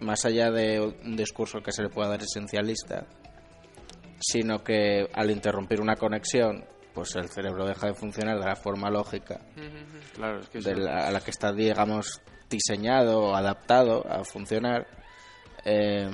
más 0.00 0.24
allá 0.24 0.52
de 0.52 0.80
un 0.80 1.16
discurso 1.16 1.58
que 1.60 1.72
se 1.72 1.82
le 1.82 1.88
pueda 1.88 2.10
dar 2.10 2.22
esencialista 2.22 3.04
sino 4.20 4.62
que 4.62 5.08
al 5.12 5.30
interrumpir 5.30 5.80
una 5.80 5.96
conexión 5.96 6.64
pues 6.94 7.14
el 7.16 7.28
cerebro 7.28 7.66
deja 7.66 7.88
de 7.88 7.94
funcionar 7.94 8.38
de 8.38 8.44
la 8.46 8.56
forma 8.56 8.90
lógica 8.90 9.40
Claro, 10.14 10.40
es 10.40 10.48
que 10.48 10.60
de 10.60 10.74
la- 10.76 11.06
a 11.06 11.10
la 11.10 11.20
que 11.20 11.30
está 11.30 11.52
digamos 11.52 12.20
diseñado 12.48 13.20
o 13.20 13.34
adaptado 13.34 14.04
a 14.10 14.24
funcionar 14.24 14.86
eh, 15.64 16.08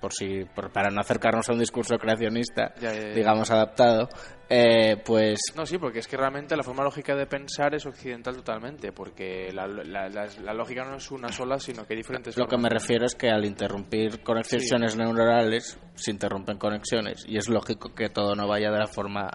por 0.00 0.12
si 0.12 0.44
por- 0.44 0.72
para 0.72 0.90
no 0.90 1.00
acercarnos 1.00 1.48
a 1.48 1.52
un 1.52 1.60
discurso 1.60 1.96
creacionista 1.96 2.74
Ya, 2.80 2.92
ya, 2.92 3.00
ya. 3.00 3.14
digamos 3.14 3.50
adaptado 3.50 4.08
eh, 4.50 4.96
pues 5.06 5.38
No, 5.56 5.64
sí, 5.64 5.78
porque 5.78 6.00
es 6.00 6.06
que 6.08 6.16
realmente 6.16 6.54
la 6.56 6.62
forma 6.62 6.82
lógica 6.84 7.14
de 7.14 7.24
pensar 7.26 7.74
es 7.74 7.86
occidental 7.86 8.34
totalmente, 8.36 8.92
porque 8.92 9.50
la, 9.52 9.66
la- 9.66 10.08
la- 10.10 10.26
la 10.42 10.52
lógica 10.52 10.84
no 10.84 10.96
es 10.96 11.10
una 11.10 11.28
sola, 11.28 11.58
sino 11.58 11.86
que 11.86 11.94
hay 11.94 11.98
diferentes 11.98 12.36
Lo 12.36 12.46
que 12.46 12.58
me 12.58 12.68
refiero 12.68 13.06
es 13.06 13.14
que 13.14 13.30
al 13.30 13.46
interrumpir 13.46 14.22
conexiones 14.22 14.94
neuronales 14.96 15.78
se 15.94 16.10
interrumpen 16.10 16.58
conexiones 16.58 17.24
y 17.26 17.38
es 17.38 17.48
lógico 17.48 17.94
que 17.94 18.10
todo 18.10 18.34
no 18.34 18.46
vaya 18.46 18.70
de 18.70 18.78
la 18.78 18.88
forma, 18.88 19.30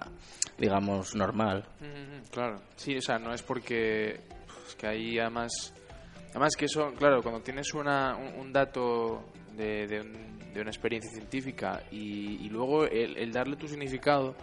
digamos, 0.58 1.16
normal. 1.16 1.66
Ujú, 1.82 2.30
Claro, 2.30 2.62
sí, 2.76 2.96
o 2.98 3.02
sea, 3.02 3.18
no 3.18 3.34
es 3.34 3.42
porque 3.42 4.20
es 4.68 4.76
que 4.78 4.86
ahí 4.88 5.18
además, 5.18 5.74
además 6.38 6.56
que 6.56 6.66
eso, 6.66 6.94
claro, 6.94 7.22
cuando 7.24 7.42
tienes 7.42 7.74
una, 7.74 8.16
un, 8.16 8.54
dato 8.54 9.24
de, 9.56 10.02
un- 10.02 10.54
de 10.54 10.62
una 10.62 10.70
experiencia 10.70 11.12
científica 11.12 11.82
y, 11.92 12.48
luego 12.50 12.86
el, 12.86 13.32
darle 13.32 13.56
tu 13.56 13.68
significado 13.68 14.36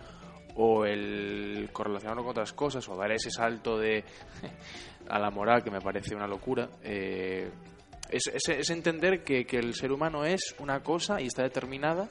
o 0.57 0.85
el 0.85 1.69
correlacionarlo 1.73 2.23
con 2.23 2.31
otras 2.33 2.53
cosas 2.53 2.89
o 2.89 2.97
dar 2.97 3.11
ese 3.13 3.31
salto 3.31 3.79
de 3.79 4.05
a 5.09 5.19
la 5.19 5.31
moral 5.31 5.63
que 5.63 5.71
me 5.71 5.81
parece 5.81 6.15
una 6.15 6.27
locura 6.27 6.69
eh, 6.83 7.51
es 8.11 8.71
entender 8.71 9.25
que, 9.25 9.45
que 9.45 9.59
el 9.59 9.75
ser 9.75 9.91
humano 9.91 10.25
es 10.25 10.55
una 10.59 10.81
cosa 10.81 11.21
y 11.21 11.27
está 11.27 11.43
determinada 11.43 12.09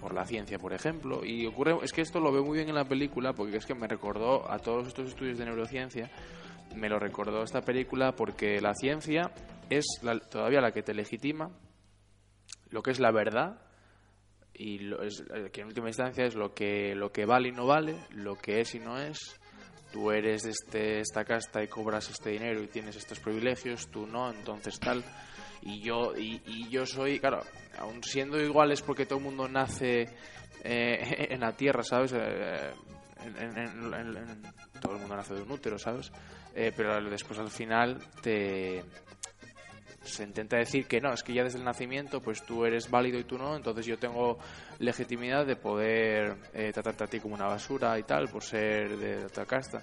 por 0.00 0.12
la 0.12 0.26
ciencia, 0.26 0.58
por 0.58 0.74
ejemplo. 0.74 1.24
Y 1.24 1.46
ocurre, 1.46 1.76
es 1.82 1.92
que 1.92 2.02
esto 2.02 2.20
lo 2.20 2.30
veo 2.30 2.44
muy 2.44 2.56
bien 2.58 2.68
en 2.68 2.74
la 2.74 2.84
película 2.84 3.32
porque 3.32 3.56
es 3.56 3.64
que 3.64 3.74
me 3.74 3.86
recordó 3.88 4.50
a 4.50 4.58
todos 4.58 4.86
estos 4.88 5.08
estudios 5.08 5.38
de 5.38 5.46
neurociencia, 5.46 6.10
me 6.76 6.88
lo 6.88 6.98
recordó 6.98 7.42
esta 7.42 7.60
película 7.62 8.12
porque 8.12 8.60
la 8.60 8.74
ciencia 8.74 9.30
es 9.70 9.84
la- 10.02 10.18
todavía 10.20 10.60
la 10.60 10.72
que 10.72 10.82
te 10.82 10.94
legitima 10.94 11.50
lo 12.70 12.82
que 12.82 12.90
es 12.90 13.00
la 13.00 13.10
verdad 13.12 13.60
y 14.52 14.78
lo 14.78 15.02
es, 15.02 15.24
eh, 15.34 15.50
que 15.52 15.62
en 15.62 15.68
última 15.68 15.88
instancia 15.88 16.24
es 16.24 16.34
lo 16.34 16.54
que 16.54 16.94
lo 16.94 17.10
que 17.12 17.24
vale 17.26 17.48
y 17.48 17.52
no 17.52 17.66
vale, 17.66 17.96
lo 18.10 18.36
que 18.36 18.60
es 18.60 18.74
y 18.74 18.78
no 18.80 18.98
es. 19.00 19.18
Tú 19.92 20.10
eres 20.10 20.42
de 20.42 20.50
este, 20.50 20.98
esta 21.00 21.24
casta 21.24 21.62
y 21.62 21.68
cobras 21.68 22.10
este 22.10 22.30
dinero 22.30 22.60
y 22.62 22.66
tienes 22.66 22.96
estos 22.96 23.20
privilegios, 23.20 23.88
tú 23.88 24.06
no, 24.06 24.30
entonces 24.32 24.78
tal. 24.80 25.04
Y 25.62 25.80
yo 25.80 26.16
y, 26.16 26.68
yo 26.68 26.84
soy, 26.84 27.20
claro, 27.20 27.42
aun 27.78 28.02
siendo 28.02 28.40
iguales 28.40 28.82
porque 28.82 29.06
todo 29.06 29.18
el 29.18 29.24
mundo 29.24 29.48
nace 29.48 30.08
eh, 30.64 31.26
en 31.30 31.40
la 31.40 31.52
tierra, 31.52 31.82
¿sabes? 31.84 32.12
Eh, 32.16 32.72
en- 33.24 33.94
en- 33.94 34.42
todo 34.80 34.94
el 34.94 35.00
mundo 35.00 35.16
nace 35.16 35.34
de 35.34 35.42
un 35.42 35.50
útero, 35.50 35.78
¿sabes? 35.78 36.10
Eh, 36.54 36.72
pero 36.76 37.00
después 37.10 37.38
al 37.38 37.50
final 37.50 37.98
te, 38.22 38.82
se 40.04 40.22
intenta 40.24 40.56
decir 40.56 40.86
que 40.86 41.00
no, 41.00 41.12
es 41.12 41.22
que 41.22 41.32
ya 41.32 41.42
desde 41.44 41.58
el 41.58 41.64
nacimiento 41.64 42.20
pues 42.20 42.44
tú 42.44 42.64
eres 42.64 42.90
válido 42.90 43.18
y 43.18 43.24
tú 43.24 43.38
no, 43.38 43.56
entonces 43.56 43.86
yo 43.86 43.98
tengo 43.98 44.38
legitimidad 44.78 45.46
de 45.46 45.56
poder 45.56 46.36
eh, 46.52 46.70
tratarte 46.72 47.04
a 47.04 47.06
ti 47.06 47.20
como 47.20 47.34
una 47.34 47.46
basura 47.46 47.98
y 47.98 48.02
tal 48.02 48.28
por 48.28 48.42
ser 48.42 48.96
de 48.98 49.24
otra 49.24 49.46
casta, 49.46 49.82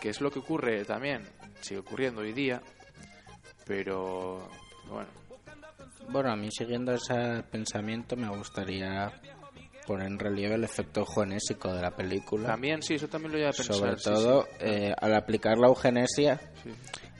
que 0.00 0.10
es 0.10 0.20
lo 0.20 0.30
que 0.30 0.40
ocurre 0.40 0.84
también, 0.84 1.22
sigue 1.60 1.80
ocurriendo 1.80 2.20
hoy 2.20 2.32
día, 2.32 2.60
pero 3.66 4.48
bueno, 4.88 5.08
Bueno, 6.10 6.30
a 6.32 6.36
mí 6.36 6.50
siguiendo 6.50 6.92
ese 6.92 7.42
pensamiento 7.50 8.14
me 8.16 8.28
gustaría 8.28 9.10
poner 9.86 10.06
en 10.06 10.18
relieve 10.18 10.54
el 10.54 10.64
efecto 10.64 11.04
genésico 11.06 11.72
de 11.72 11.82
la 11.82 11.90
película. 11.90 12.46
también 12.48 12.82
sí, 12.82 12.94
eso 12.94 13.08
también 13.08 13.32
lo 13.32 13.38
voy 13.38 13.46
a 13.46 13.52
pensar. 13.52 13.76
Sobre 13.76 13.96
todo 13.96 14.42
sí. 14.44 14.48
eh, 14.60 14.94
al 15.00 15.14
aplicar 15.14 15.58
la 15.58 15.68
eugenesia, 15.68 16.40
Sí, 16.62 16.70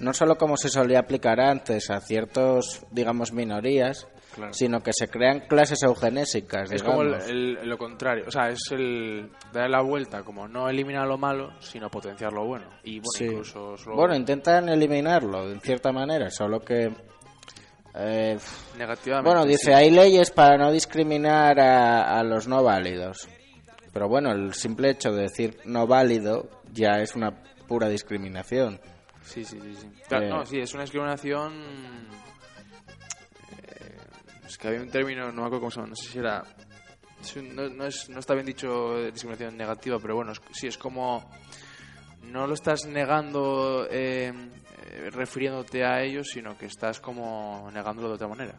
no 0.00 0.12
solo 0.14 0.36
como 0.36 0.56
se 0.56 0.68
solía 0.68 1.00
aplicar 1.00 1.40
antes 1.40 1.90
a 1.90 2.00
ciertos, 2.00 2.84
digamos, 2.90 3.32
minorías, 3.32 4.08
claro. 4.34 4.52
sino 4.54 4.82
que 4.82 4.92
se 4.94 5.08
crean 5.08 5.40
clases 5.40 5.82
eugenésicas. 5.82 6.72
Es 6.72 6.82
como 6.82 7.02
el- 7.02 7.68
lo 7.68 7.76
contrario, 7.78 8.24
o 8.26 8.30
sea, 8.30 8.48
es 8.48 8.60
el 8.72 9.30
darle 9.52 9.68
la 9.70 9.82
vuelta, 9.82 10.22
como 10.22 10.48
no 10.48 10.68
eliminar 10.68 11.06
lo 11.06 11.18
malo, 11.18 11.52
sino 11.60 11.90
potenciar 11.90 12.32
lo 12.32 12.46
bueno. 12.46 12.66
Y 12.84 13.00
bueno, 13.00 13.32
incluso 13.32 13.74
Bueno, 13.94 14.14
intentan 14.16 14.68
eliminarlo, 14.70 15.50
en 15.50 15.60
cierta 15.60 15.92
manera, 15.92 16.30
solo 16.30 16.60
que... 16.60 16.90
eh, 17.94 18.38
negativamente. 18.76 19.28
bueno, 19.30 19.44
dice, 19.46 19.66
sí. 19.66 19.72
hay 19.72 19.90
leyes 19.90 20.30
para 20.30 20.56
no 20.56 20.72
discriminar 20.72 21.58
a, 21.60 22.18
a 22.18 22.22
los 22.24 22.46
no 22.48 22.62
válidos. 22.62 23.28
Pero 23.92 24.08
bueno, 24.08 24.32
el 24.32 24.54
simple 24.54 24.90
hecho 24.90 25.12
de 25.12 25.22
decir 25.22 25.58
no 25.64 25.86
válido 25.86 26.48
ya 26.72 26.98
es 27.00 27.14
una 27.14 27.30
pura 27.68 27.88
discriminación. 27.88 28.80
Sí, 29.22 29.44
sí, 29.44 29.58
sí. 29.62 29.74
sí. 29.74 29.88
Claro, 30.08 30.26
Eh, 30.26 30.28
no, 30.30 30.44
sí, 30.44 30.58
es 30.58 30.74
una 30.74 30.82
discriminación. 30.82 31.52
eh, 33.62 33.96
es 34.46 34.58
que 34.58 34.68
había 34.68 34.80
un 34.80 34.90
término, 34.90 35.26
no 35.32 35.42
me 35.42 35.46
acuerdo 35.46 35.60
cómo 35.60 35.70
se 35.70 35.76
llama, 35.76 35.88
no 35.90 35.96
sé 35.96 36.08
si 36.10 36.18
era. 36.18 36.44
no, 37.54 37.68
no 37.68 37.86
es, 37.86 38.08
no 38.10 38.18
está 38.18 38.34
bien 38.34 38.46
dicho 38.46 38.96
discriminación 39.06 39.56
negativa, 39.56 39.98
pero 40.00 40.16
bueno, 40.16 40.32
es, 40.32 40.40
sí, 40.52 40.66
es 40.66 40.76
como. 40.78 41.30
No 42.22 42.46
lo 42.46 42.54
estás 42.54 42.86
negando 42.86 43.86
eh, 43.90 44.32
refiriéndote 45.10 45.84
a 45.84 46.02
ellos, 46.02 46.28
sino 46.32 46.56
que 46.56 46.66
estás 46.66 47.00
como 47.00 47.68
negándolo 47.72 48.08
de 48.08 48.14
otra 48.14 48.28
manera. 48.28 48.54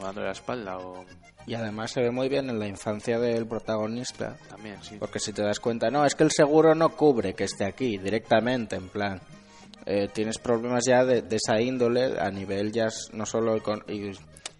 O 0.00 0.04
dándole 0.04 0.26
la 0.26 0.32
espalda, 0.32 0.78
o 0.78 1.04
Y 1.46 1.54
además 1.54 1.90
se 1.90 2.00
ve 2.02 2.10
muy 2.10 2.28
bien 2.28 2.48
en 2.50 2.58
la 2.58 2.66
infancia 2.66 3.18
del 3.18 3.46
protagonista, 3.46 4.36
también, 4.48 4.82
sí. 4.82 4.96
porque 4.98 5.18
si 5.18 5.32
te 5.32 5.42
das 5.42 5.60
cuenta, 5.60 5.90
no, 5.90 6.04
es 6.04 6.14
que 6.14 6.24
el 6.24 6.30
seguro 6.30 6.74
no 6.74 6.90
cubre 6.90 7.34
que 7.34 7.44
esté 7.44 7.64
aquí 7.64 7.98
directamente, 7.98 8.76
en 8.76 8.88
plan. 8.88 9.20
eh, 9.86 10.08
tienes 10.12 10.38
problemas 10.38 10.84
ya 10.86 11.04
de, 11.04 11.22
de 11.22 11.36
esa 11.36 11.60
índole 11.60 12.18
a 12.20 12.28
nivel 12.30 12.72
ya 12.72 12.88
no 13.12 13.24
solo 13.24 13.56
y, 13.86 14.10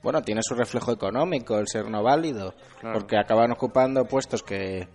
bueno 0.03 0.23
tiene 0.23 0.40
su 0.42 0.55
reflejo 0.55 0.92
económico 0.92 1.59
el 1.59 1.66
ser 1.66 1.90
no 1.90 2.01
válido 2.03 2.55
Claro. 2.81 3.01
porque 3.01 3.16
acaban 3.19 3.51
ocupando 3.51 4.05
puestos 4.05 4.45
que 4.45 4.87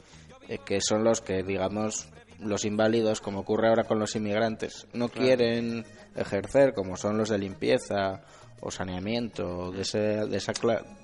eh, 0.47 0.57
que 0.63 0.79
son 0.79 1.03
los 1.03 1.19
que 1.19 1.43
digamos 1.43 2.07
los 2.41 2.65
inválidos 2.65 3.21
como 3.21 3.39
ocurre 3.39 3.69
ahora 3.69 3.83
con 3.83 3.99
los 3.99 4.15
inmigrantes 4.15 4.87
no 4.93 5.09
quieren 5.09 5.85
ejercer 6.15 6.73
como 6.73 6.97
son 6.97 7.17
los 7.17 7.29
de 7.29 7.37
limpieza 7.37 8.21
o 8.61 8.71
saneamiento 8.71 9.71
de 9.71 9.81
ese 9.81 9.99
de 9.99 10.37
ese 10.37 10.53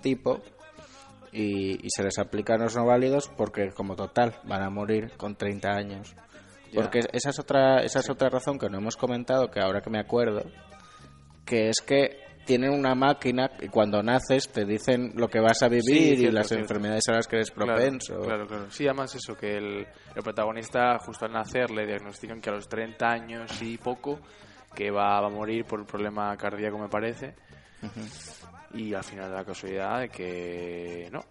tipo 0.01 0.41
y, 1.31 1.85
y 1.85 1.89
se 1.89 2.03
les 2.03 2.17
aplican 2.19 2.61
los 2.61 2.75
no 2.75 2.85
válidos 2.85 3.29
porque 3.35 3.71
como 3.71 3.95
total 3.95 4.35
van 4.43 4.63
a 4.63 4.69
morir 4.69 5.11
con 5.17 5.35
30 5.35 5.69
años. 5.69 6.15
Ya. 6.71 6.81
porque 6.81 6.99
esa 7.13 7.29
es 7.29 7.39
otra 7.39 7.81
esa 7.81 7.99
es 7.99 8.09
otra 8.09 8.29
razón 8.29 8.59
que 8.59 8.69
no 8.69 8.79
hemos 8.79 8.97
comentado 8.97 9.49
que 9.49 9.61
ahora 9.61 9.79
que 9.79 9.89
me 9.89 9.99
acuerdo 9.99 10.43
que 11.45 11.69
es 11.69 11.77
que 11.79 12.26
tienen 12.47 12.71
una 12.71 12.95
máquina 12.95 13.51
y 13.61 13.67
cuando 13.67 14.01
naces 14.01 14.49
te 14.49 14.65
dicen 14.65 15.11
lo 15.15 15.27
que 15.27 15.39
vas 15.39 15.61
a 15.61 15.67
vivir 15.67 16.17
Sí, 16.17 16.25
y 16.25 16.31
las 16.31 16.51
enfermedades 16.53 17.07
a 17.09 17.11
las 17.11 17.27
que 17.27 17.35
eres 17.35 17.51
propenso 17.51 18.21
Claro, 18.21 18.47
claro. 18.47 18.71
Sí, 18.71 18.85
además 18.85 19.13
eso, 19.13 19.35
que 19.35 19.57
el, 19.57 19.85
el 20.15 20.23
protagonista 20.23 20.97
justo 20.99 21.25
al 21.25 21.33
nacer 21.33 21.69
le 21.69 21.85
diagnostican 21.85 22.41
que 22.41 22.49
a 22.49 22.53
los 22.53 22.67
30 22.67 23.05
años 23.05 23.61
y 23.61 23.77
poco 23.77 24.19
que 24.73 24.89
va, 24.89 25.19
va 25.21 25.27
a 25.27 25.29
morir 25.29 25.65
por 25.65 25.79
un 25.79 25.85
problema 25.85 26.35
cardíaco, 26.37 26.77
me 26.77 26.87
parece. 26.89 27.35
Y 28.73 28.93
al 28.93 29.03
final 29.03 29.33
la 29.33 29.43
casualidad 29.45 29.99
de 30.01 30.09
que 30.09 31.09
no, 31.11 31.21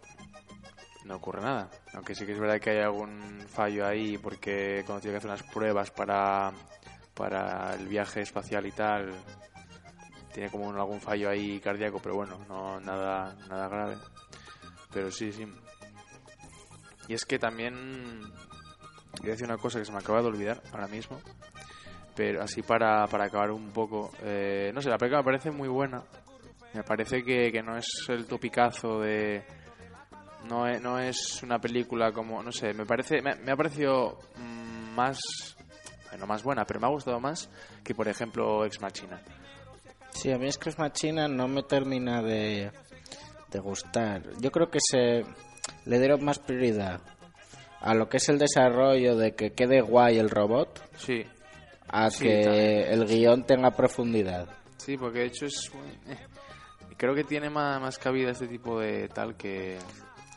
no 1.04 1.16
ocurre 1.16 1.42
nada. 1.42 1.70
Aunque 1.94 2.14
sí 2.14 2.26
que 2.26 2.32
es 2.32 2.40
verdad 2.40 2.60
que 2.60 2.70
hay 2.70 2.78
algún 2.80 3.40
fallo 3.48 3.86
ahí 3.86 4.18
porque 4.18 4.82
cuando 4.84 5.00
tiene 5.00 5.14
que 5.14 5.18
hacer 5.18 5.30
unas 5.30 5.42
pruebas 5.54 5.90
para, 5.90 6.52
para 7.14 7.74
el 7.74 7.86
viaje 7.88 8.20
espacial 8.22 8.66
y 8.66 8.72
tal, 8.72 9.12
tiene 10.36 10.50
como 10.50 10.70
algún 10.70 11.00
fallo 11.00 11.30
ahí 11.30 11.58
cardíaco, 11.60 11.98
pero 11.98 12.16
bueno, 12.16 12.38
no 12.46 12.78
nada, 12.78 13.34
nada 13.48 13.68
grave. 13.68 13.96
Pero 14.92 15.10
sí, 15.10 15.32
sí. 15.32 15.46
Y 17.08 17.14
es 17.14 17.24
que 17.24 17.38
también 17.38 18.20
voy 19.18 19.28
a 19.28 19.30
decir 19.30 19.46
una 19.46 19.56
cosa 19.56 19.78
que 19.78 19.86
se 19.86 19.92
me 19.92 19.98
acaba 19.98 20.20
de 20.20 20.28
olvidar 20.28 20.62
ahora 20.72 20.88
mismo. 20.88 21.18
Pero 22.14 22.42
así 22.42 22.60
para, 22.60 23.06
para 23.06 23.24
acabar 23.24 23.50
un 23.50 23.70
poco. 23.70 24.10
eh, 24.24 24.70
no 24.74 24.82
sé, 24.82 24.90
la 24.90 24.98
película 24.98 25.20
me 25.20 25.24
parece 25.24 25.50
muy 25.50 25.68
buena. 25.68 26.02
Me 26.74 26.82
parece 26.82 27.22
que, 27.24 27.50
que 27.50 27.62
no 27.62 27.78
es 27.78 27.86
el 28.10 28.26
topicazo 28.26 29.00
de. 29.00 29.42
No 30.50 30.68
es, 30.68 30.82
no 30.82 30.98
es 30.98 31.42
una 31.42 31.58
película 31.58 32.12
como. 32.12 32.42
No 32.42 32.52
sé, 32.52 32.74
me 32.74 32.84
parece. 32.84 33.22
Me, 33.22 33.36
me 33.36 33.52
ha 33.52 33.56
parecido 33.56 34.18
mm, 34.36 34.94
más. 34.94 35.18
Bueno, 36.10 36.26
más 36.26 36.42
buena, 36.42 36.66
pero 36.66 36.78
me 36.78 36.86
ha 36.88 36.90
gustado 36.90 37.20
más 37.20 37.48
que, 37.82 37.94
por 37.94 38.06
ejemplo, 38.06 38.66
Ex 38.66 38.82
Machina. 38.82 39.18
Sí 40.26 40.32
a 40.32 40.38
mí 40.38 40.48
es 40.48 40.58
que 40.58 40.70
es 40.70 40.78
Machina 40.78 41.28
no 41.28 41.46
me 41.46 41.62
termina 41.62 42.20
de 42.20 42.72
de 43.50 43.58
gustar 43.60 44.22
yo 44.40 44.50
creo 44.50 44.68
que 44.70 44.78
se 44.80 45.24
le 45.84 45.98
dieron 46.00 46.24
más 46.24 46.40
prioridad 46.40 47.00
a 47.80 47.94
lo 47.94 48.08
que 48.08 48.16
es 48.16 48.28
el 48.28 48.38
desarrollo 48.38 49.16
de 49.16 49.36
que 49.36 49.52
quede 49.52 49.80
guay 49.82 50.18
el 50.18 50.28
robot 50.30 50.82
Sí, 50.96 51.24
a 51.88 52.10
Sí, 52.10 52.24
que 52.24 52.42
también. 52.42 52.92
el 52.92 53.04
guion 53.06 53.44
tenga 53.44 53.70
profundidad 53.70 54.48
Sí, 54.78 54.96
porque 54.96 55.20
de 55.20 55.26
hecho 55.26 55.46
es 55.46 55.70
muy... 55.74 55.88
eh, 56.12 56.18
Creo 56.96 57.14
que 57.14 57.22
tiene 57.24 57.50
más, 57.50 57.80
más 57.80 57.98
cabida 57.98 58.30
este 58.30 58.48
tipo 58.48 58.80
de 58.80 59.08
tal 59.08 59.36
que... 59.36 59.78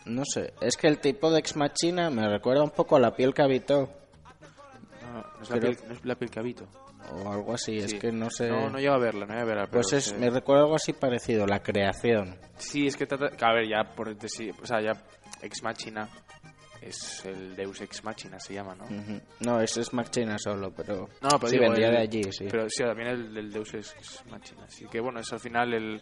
No 0.06 0.23
sé, 0.25 0.54
es 0.62 0.75
que 0.78 0.88
el 0.88 0.99
tipo 0.99 1.32
de 1.32 1.39
ex 1.39 1.56
machina 1.56 2.10
me 2.10 2.28
recuerda 2.28 2.63
un 2.63 2.71
poco 2.71 2.95
a 2.95 2.99
la 2.99 3.15
piel 3.15 3.34
que 3.34 3.41
habitó 3.43 3.89
No, 5.02 5.21
no 5.21 5.41
es, 5.41 5.49
la 5.49 5.60
Creo- 5.60 5.71
piel, 5.75 5.88
no 5.88 5.93
es 5.95 6.06
la 6.06 6.15
piel 6.15 6.30
que 6.32 6.39
habito. 6.39 6.67
O 7.13 7.31
algo 7.31 7.53
así, 7.53 7.77
es 7.77 7.93
que 7.95 8.12
no 8.12 8.29
sé. 8.29 8.49
No, 8.49 8.69
no 8.69 8.77
llego 8.79 8.93
a 8.93 8.99
verla, 8.99 9.25
no 9.25 9.33
llego 9.33 9.43
a 9.43 9.45
verla. 9.45 9.67
pues 9.71 9.93
es, 9.93 10.13
me 10.17 10.29
recuerda 10.29 10.63
algo 10.63 10.75
así 10.75 10.93
parecido, 10.93 11.45
la 11.47 11.59
creación. 11.62 12.35
Sí, 12.57 12.88
es 12.88 12.95
que 12.95 13.05
trata... 13.05 13.29
A 13.45 13.53
ver, 13.53 13.67
ya 13.67 13.83
por. 13.95 14.09
O 14.09 14.65
sea, 14.65 14.81
ya 14.81 14.91
Ex 15.41 15.63
Machina 15.63 16.09
es 16.81 17.25
el 17.25 17.55
Deus 17.55 17.81
Ex 17.81 18.03
Machina, 18.03 18.39
se 18.39 18.53
llama, 18.53 18.73
¿no? 18.75 18.85
Ujú. 18.85 19.19
No, 19.41 19.59
es 19.62 19.75
ex 19.77 19.93
machina 19.93 20.38
solo, 20.38 20.71
pero. 20.75 21.09
No, 21.21 21.29
pero 21.38 21.47
sí, 21.47 21.55
digo, 21.57 21.63
vendría 21.65 21.88
el- 21.89 21.93
de 21.95 21.99
allí, 22.01 22.23
sí. 22.31 22.45
Pero 22.49 22.69
sí, 22.69 22.83
también 22.83 23.09
el 23.09 23.33
del 23.33 23.51
Deus 23.51 23.73
Ex 23.73 24.23
Machina. 24.29 24.63
Así 24.65 24.85
que 24.88 24.99
bueno, 25.01 25.19
es 25.19 25.31
al 25.33 25.39
final 25.39 25.73
el... 25.73 26.01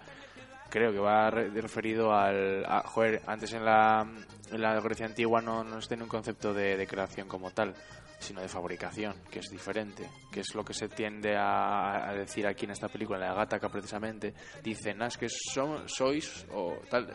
Creo 0.69 0.91
que 0.91 0.99
va 0.99 1.29
re- 1.31 1.49
referido 1.49 2.11
al... 2.13 2.63
a- 2.65 2.83
joder, 2.85 3.21
antes 3.25 3.53
en 3.53 3.63
la, 3.65 4.05
en 4.51 4.61
la 4.61 4.79
Grecia 4.81 5.05
antigua 5.05 5.41
no, 5.41 5.63
no 5.63 5.81
se 5.81 5.87
tenía 5.89 6.03
un 6.03 6.09
concepto 6.09 6.53
de, 6.53 6.75
de 6.77 6.85
creación 6.87 7.27
como 7.27 7.49
tal. 7.51 7.73
Sino 8.19 8.41
de 8.41 8.47
fabricación, 8.47 9.15
que 9.29 9.39
es 9.39 9.49
diferente, 9.49 10.09
que 10.31 10.41
es 10.41 10.55
lo 10.55 10.63
que 10.63 10.73
se 10.73 10.89
tiende 10.89 11.35
a, 11.35 12.09
a 12.09 12.13
decir 12.13 12.47
aquí 12.47 12.65
en 12.65 12.71
esta 12.71 12.87
película, 12.87 13.19
en 13.19 13.29
la 13.29 13.35
Gataca 13.35 13.69
precisamente, 13.69 14.33
dicen, 14.63 15.01
ah, 15.01 15.07
es 15.07 15.17
que 15.17 15.27
son, 15.29 15.87
sois 15.87 16.45
o 16.51 16.77
tal, 16.89 17.07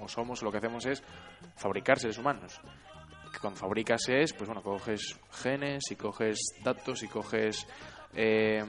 o 0.00 0.08
somos, 0.08 0.42
lo 0.42 0.50
que 0.50 0.58
hacemos 0.58 0.84
es 0.86 1.02
fabricar 1.56 1.98
seres 1.98 2.18
humanos. 2.18 2.60
Que 3.32 3.38
cuando 3.38 3.60
fabricas 3.60 4.08
es, 4.08 4.32
pues 4.32 4.48
bueno, 4.48 4.62
coges 4.62 5.16
genes 5.30 5.84
y 5.90 5.96
coges 5.96 6.38
datos 6.64 7.02
y 7.04 7.08
coges 7.08 7.66
eh, 8.12 8.64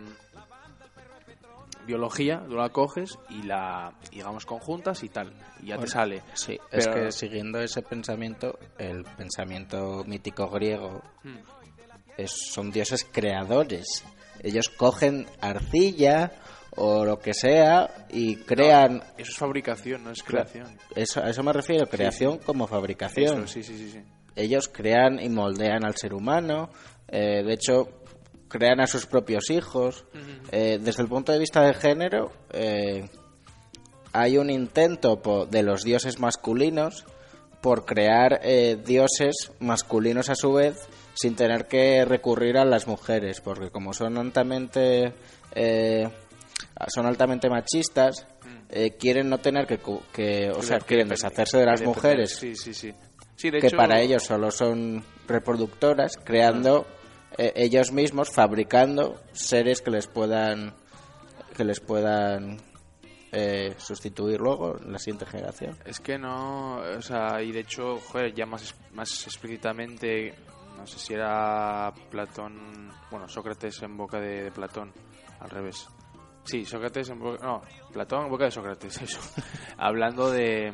biología, 1.88 2.44
tú 2.48 2.56
la 2.56 2.70
coges 2.70 3.18
y 3.30 3.42
la, 3.42 3.94
digamos, 4.12 4.46
conjuntas 4.46 5.04
y 5.04 5.10
tal, 5.10 5.34
y 5.62 5.68
ya 5.68 5.78
te 5.78 5.88
sale. 5.88 6.22
Sí, 6.34 6.60
es 6.70 6.88
que 6.88 7.12
siguiendo 7.12 7.60
ese 7.60 7.82
pensamiento, 7.82 8.60
el 8.78 9.04
pensamiento 9.04 10.04
mítico 10.06 10.48
griego 10.48 11.02
Hmm. 11.24 11.38
Es- 12.18 12.50
son 12.52 12.72
dioses 12.72 13.06
creadores. 13.10 14.04
Ellos 14.44 14.70
cogen 14.70 15.28
arcilla 15.40 16.32
o 16.76 17.04
lo 17.06 17.20
que 17.20 17.34
sea 17.34 18.08
y 18.10 18.38
crean. 18.38 19.04
Eso 19.18 19.32
es 19.32 19.38
fabricación, 19.38 20.04
no 20.04 20.12
es 20.12 20.24
creación. 20.24 20.78
Eso, 20.96 21.22
a 21.22 21.30
eso 21.30 21.44
me 21.44 21.54
refiero, 21.54 21.86
creación 21.88 22.38
como 22.40 22.66
fabricación. 22.68 23.44
Eso, 23.44 23.48
sí. 23.62 24.04
Ellos 24.36 24.70
crean 24.70 25.20
y 25.20 25.30
moldean 25.30 25.84
al 25.86 25.96
ser 25.96 26.14
humano. 26.14 26.70
eh, 27.14 27.44
de 27.44 27.54
hecho, 27.54 27.90
crean 28.48 28.80
a 28.80 28.88
sus 28.88 29.06
propios 29.06 29.50
hijos. 29.50 30.06
Eh, 30.54 30.80
desde 30.82 31.04
el 31.04 31.10
punto 31.10 31.34
de 31.34 31.40
vista 31.40 31.62
de 31.62 31.74
género, 31.74 32.32
eh, 32.54 33.10
hay 34.14 34.38
un 34.38 34.50
intento 34.50 35.22
po- 35.22 35.46
de 35.46 35.62
los 35.64 35.84
dioses 35.84 36.20
masculinos 36.20 37.06
por 37.62 37.86
crear 37.86 38.40
eh, 38.44 38.78
dioses 38.86 39.52
masculinos 39.60 40.30
a 40.30 40.36
su 40.36 40.54
vez 40.54 40.78
sin 41.22 41.36
tener 41.36 41.68
que 41.68 42.04
recurrir 42.04 42.58
a 42.58 42.66
las 42.66 42.88
mujeres, 42.88 43.42
porque 43.42 43.70
como 43.70 43.94
son 43.94 44.18
altamente 44.18 45.14
eh, 45.54 46.10
son 46.88 47.06
altamente 47.06 47.48
machistas, 47.48 48.26
eh, 48.70 48.98
quieren 48.98 49.30
no 49.30 49.38
tener 49.38 49.68
que, 49.68 49.80
que 50.12 50.50
o 50.50 50.64
sea, 50.64 50.80
quieren 50.80 51.10
deshacerse 51.10 51.60
de 51.60 51.66
las 51.68 51.84
mujeres 51.84 52.38
Sí, 52.38 52.56
sí, 52.56 52.74
sí. 52.74 52.92
Sí, 53.36 53.52
de 53.52 53.60
que 53.60 53.68
hecho, 53.68 53.78
para 53.78 54.02
ellos 54.02 54.24
solo 54.24 54.50
son 54.50 55.04
reproductoras, 55.28 56.18
creando 56.18 56.88
eh, 57.38 57.54
ellos 57.56 57.92
mismos, 57.92 58.32
fabricando 58.32 59.22
seres 59.32 59.82
que 59.82 59.92
les 59.92 60.08
puedan 60.08 60.74
que 61.56 61.64
les 61.64 61.80
puedan 61.80 62.58
eh, 63.32 63.76
sustituir 63.78 64.40
luego 64.40 64.80
en 64.84 64.92
la 64.92 64.98
siguiente 64.98 65.28
generación. 65.28 65.78
Es 65.86 66.00
que 66.00 66.18
no, 66.18 66.78
o 66.78 67.02
sea, 67.04 67.44
y 67.44 67.52
de 67.52 67.60
hecho, 67.60 68.00
joder, 68.00 68.34
ya 68.34 68.48
más, 68.48 68.74
más 68.94 69.26
explícitamente, 69.28 70.34
no 70.82 70.88
sé 70.88 70.98
si 70.98 71.14
era 71.14 71.94
Platón, 72.10 72.90
bueno, 73.12 73.28
Sócrates 73.28 73.84
en 73.84 73.96
boca 73.96 74.20
de, 74.20 74.52
Platón, 74.52 74.92
al 75.40 75.50
revés. 75.52 75.88
Sí, 76.44 76.66
Sócrates 76.66 77.12
en 77.12 77.20
boca, 77.20 77.46
no, 77.46 77.62
Platón 77.94 78.26
en 78.26 78.32
boca 78.32 78.46
de 78.46 78.52
Sócrates, 78.52 79.00
eso. 79.04 79.20
Hablando 79.78 80.32
de, 80.32 80.74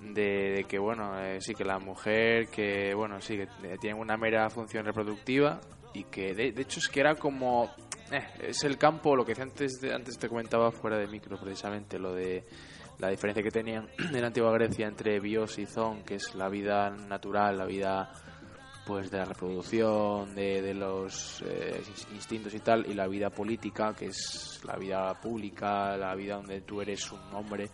de, 0.00 0.66
que, 0.68 0.76
bueno, 0.80 1.16
eh, 1.20 1.40
sí, 1.40 1.54
que 1.54 1.64
la 1.64 1.78
mujer, 1.78 2.48
que, 2.48 2.92
bueno, 2.94 3.20
sí, 3.20 3.36
que 3.36 3.78
tiene 3.80 3.96
una 3.96 4.16
mera 4.16 4.50
función 4.50 4.84
reproductiva 4.84 5.60
y 5.94 6.02
que, 6.04 6.34
de, 6.34 6.50
de 6.50 6.62
hecho, 6.62 6.80
es 6.80 6.88
que 6.88 6.98
era 6.98 7.14
como, 7.14 7.70
eh, 8.10 8.26
es 8.40 8.64
el 8.64 8.76
campo, 8.76 9.14
lo 9.14 9.24
que 9.24 9.40
antes, 9.40 9.80
antes 9.84 10.18
te 10.18 10.28
comentaba 10.28 10.72
fuera 10.72 10.98
de 10.98 11.06
micro, 11.06 11.38
precisamente, 11.38 11.96
lo 11.96 12.12
de 12.12 12.44
la 12.98 13.08
diferencia 13.08 13.40
que 13.40 13.52
tenían 13.52 13.88
en 13.98 14.20
la 14.20 14.26
antigua 14.26 14.50
Grecia 14.50 14.88
entre 14.88 15.20
bios 15.20 15.60
y 15.60 15.66
zon, 15.66 16.02
que 16.02 16.16
es 16.16 16.34
la 16.34 16.48
vida 16.48 16.90
natural, 16.90 17.56
la 17.56 17.66
vida 17.66 18.12
pues 18.88 19.10
de 19.10 19.18
la 19.18 19.26
reproducción, 19.26 20.34
de, 20.34 20.62
de 20.62 20.72
los 20.72 21.42
eh, 21.46 21.82
ins- 21.86 22.06
instintos 22.14 22.54
y 22.54 22.60
tal, 22.60 22.86
y 22.90 22.94
la 22.94 23.06
vida 23.06 23.28
política, 23.28 23.94
que 23.94 24.06
es 24.06 24.60
la 24.64 24.76
vida 24.76 25.12
pública, 25.20 25.94
la 25.98 26.14
vida 26.14 26.36
donde 26.36 26.62
tú 26.62 26.80
eres 26.80 27.12
un 27.12 27.20
hombre, 27.34 27.68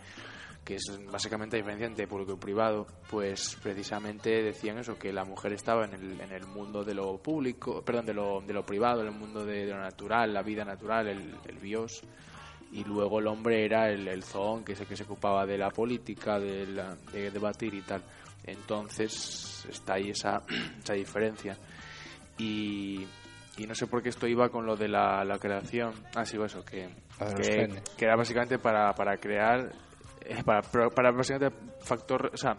que 0.65 0.75
es 0.75 0.99
básicamente 1.13 1.57
la 1.57 1.63
diferencia 1.63 1.87
entre 1.87 2.09
público 2.09 2.33
y 2.33 2.37
privado, 2.37 2.87
pues 3.09 3.57
precisamente 3.63 4.43
decían 4.43 4.79
eso, 4.79 4.99
que 4.99 5.13
la 5.13 5.25
mujer 5.25 5.53
estaba 5.53 5.85
en 5.85 5.95
el, 5.95 6.21
en 6.21 6.33
el 6.33 6.47
mundo 6.47 6.83
de 6.83 6.95
lo 6.95 7.17
público, 7.19 7.81
perdón, 7.83 8.07
de 8.07 8.15
lo, 8.15 8.41
de 8.41 8.53
lo 8.53 8.67
privado, 8.67 9.03
en 9.03 9.07
el 9.09 9.15
mundo 9.15 9.45
de, 9.45 9.67
lo 9.67 9.79
natural, 9.79 10.35
la 10.35 10.43
vida 10.43 10.65
natural, 10.65 11.07
el, 11.07 11.35
el 11.47 11.59
bios, 11.59 12.03
y 12.73 12.83
luego 12.83 13.21
el 13.21 13.29
hombre 13.29 13.65
era 13.65 13.89
el, 13.89 14.09
el 14.09 14.25
zoón, 14.25 14.65
que 14.65 14.73
es 14.73 14.81
el 14.81 14.89
que 14.89 14.97
se 14.97 15.05
ocupaba 15.05 15.47
de 15.47 15.59
la 15.59 15.71
política, 15.71 16.41
de, 16.41 16.67
la- 16.67 16.97
de 17.13 17.31
debatir 17.31 17.73
y 17.75 17.83
tal. 17.83 18.03
Entonces 18.47 19.67
está 19.69 19.95
ahí 19.95 20.11
esa, 20.11 20.43
esa 20.83 20.95
diferencia. 20.95 21.57
Y, 22.39 23.07
y 23.57 23.67
no 23.67 23.75
sé 23.75 23.87
por 23.87 24.03
qué 24.03 24.09
esto 24.09 24.27
iba 24.27 24.49
con 24.49 24.67
lo 24.67 24.77
de 24.77 24.89
la, 24.89 25.25
la 25.25 25.39
creación. 25.39 25.93
Ah, 26.15 26.25
sí, 26.25 26.39
eso, 26.43 26.65
que, 26.65 26.89
que, 27.97 28.05
era 28.05 28.17
básicamente 28.17 28.59
para, 28.59 28.93
para 28.95 29.17
crear, 29.17 29.73
eh, 30.25 30.43
para, 30.45 30.63
para, 30.63 30.91
para 30.91 31.11
básicamente 31.13 31.57
factor, 31.81 32.31
o 32.33 32.37
sea, 32.37 32.57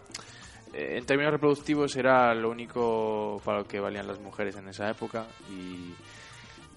eh, 0.72 0.96
en 0.98 1.04
términos 1.04 1.32
reproductivos 1.32 1.94
era 1.96 2.34
lo 2.34 2.50
único 2.50 3.40
para 3.44 3.58
lo 3.58 3.64
que 3.64 3.80
valían 3.80 4.06
las 4.06 4.20
mujeres 4.20 4.56
en 4.56 4.68
esa 4.68 4.88
época 4.90 5.26
y, 5.50 5.94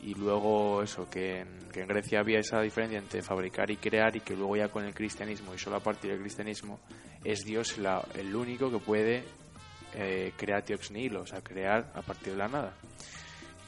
y 0.01 0.13
luego 0.15 0.81
eso, 0.81 1.09
que 1.09 1.39
en, 1.41 1.59
que 1.71 1.81
en 1.81 1.87
Grecia 1.87 2.19
había 2.21 2.39
esa 2.39 2.61
diferencia 2.61 2.97
entre 2.99 3.21
fabricar 3.21 3.69
y 3.69 3.77
crear 3.77 4.15
y 4.15 4.21
que 4.21 4.35
luego 4.35 4.55
ya 4.55 4.69
con 4.69 4.85
el 4.85 4.93
cristianismo 4.93 5.53
y 5.53 5.57
solo 5.57 5.75
a 5.77 5.79
partir 5.81 6.11
del 6.11 6.21
cristianismo 6.21 6.79
es 7.23 7.43
Dios 7.43 7.77
la- 7.77 8.05
el 8.15 8.33
único 8.35 8.71
que 8.71 8.79
puede 8.79 9.23
eh, 9.93 10.33
crear 10.37 10.63
ex 10.67 10.91
nihilo, 10.91 11.21
o 11.21 11.25
sea, 11.25 11.41
crear 11.41 11.91
a 11.95 12.01
partir 12.01 12.33
de 12.33 12.37
la 12.37 12.47
nada. 12.47 12.73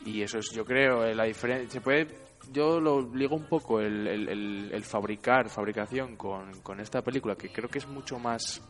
Y 0.06 0.22
eso 0.22 0.38
es, 0.40 0.52
yo 0.52 0.64
creo, 0.64 1.04
eh, 1.04 1.14
la 1.16 1.24
diferencia. 1.26 1.70
Se 1.70 1.82
puede. 1.82 2.08
Yo 2.52 2.80
lo 2.80 3.02
ligo 3.14 3.36
un 3.36 3.46
poco 3.46 3.80
el, 3.80 4.08
el- 4.08 4.30
el- 4.30 4.70
el 4.74 4.84
fabricar, 4.84 5.50
fabricación 5.50 6.16
con, 6.16 6.62
con 6.62 6.80
esta 6.80 7.02
película, 7.02 7.36
que 7.36 7.50
creo 7.52 7.70
que 7.70 7.80
es 7.80 7.88
mucho 7.88 8.18
más 8.20 8.62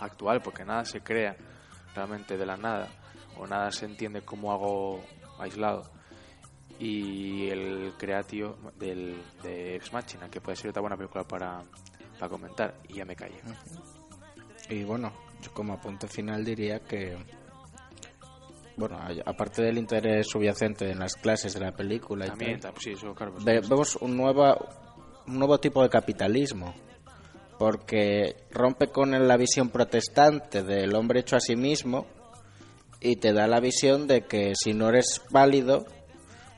actual, 0.00 0.40
porque 0.42 0.64
nada 0.64 0.84
se 0.84 1.00
crea 1.00 1.36
realmente 1.94 2.36
de 2.36 2.46
la 2.46 2.56
nada, 2.56 2.88
o 3.36 3.46
nada 3.46 3.70
se 3.70 3.84
entiende 3.86 4.22
como 4.22 4.52
algo 4.52 5.02
aislado. 5.38 5.90
Y 6.78 7.48
el 7.48 7.92
creatio 7.98 8.56
del, 8.78 9.20
de 9.42 9.76
Ex 9.76 9.92
Machina, 9.92 10.28
que 10.30 10.40
puede 10.40 10.56
ser 10.56 10.70
otra 10.70 10.80
buena 10.80 10.96
película 10.96 11.24
para, 11.24 11.64
para 12.18 12.28
comentar, 12.28 12.74
y 12.88 12.94
ya 12.94 13.04
me 13.04 13.16
callo. 13.16 13.34
Y 14.70 14.84
bueno, 14.84 15.12
yo 15.42 15.52
como 15.52 15.72
apunte 15.72 16.06
final 16.06 16.44
diría 16.44 16.78
que, 16.80 17.16
bueno, 18.76 18.96
aparte 19.26 19.62
del 19.62 19.78
interés 19.78 20.28
subyacente 20.28 20.88
en 20.90 21.00
las 21.00 21.14
clases 21.14 21.52
de 21.54 21.60
la 21.60 21.72
película 21.72 22.26
y 22.26 22.28
También, 22.28 22.60
tal, 22.60 22.74
tam- 22.74 22.80
sí, 22.80 22.90
eso, 22.92 23.12
claro. 23.14 23.32
por 23.32 23.42
ve- 23.44 23.54
supuesto. 23.56 23.74
vemos 23.74 23.96
un 23.96 24.16
nuevo, 24.16 24.68
un 25.26 25.38
nuevo 25.38 25.58
tipo 25.58 25.82
de 25.82 25.88
capitalismo, 25.88 26.74
porque 27.58 28.36
rompe 28.52 28.88
con 28.92 29.10
la 29.26 29.36
visión 29.36 29.70
protestante 29.70 30.62
del 30.62 30.94
hombre 30.94 31.20
hecho 31.20 31.34
a 31.34 31.40
sí 31.40 31.56
mismo 31.56 32.06
y 33.00 33.16
te 33.16 33.32
da 33.32 33.48
la 33.48 33.58
visión 33.58 34.06
de 34.06 34.26
que 34.26 34.52
si 34.54 34.74
no 34.74 34.90
eres 34.90 35.22
válido, 35.30 35.86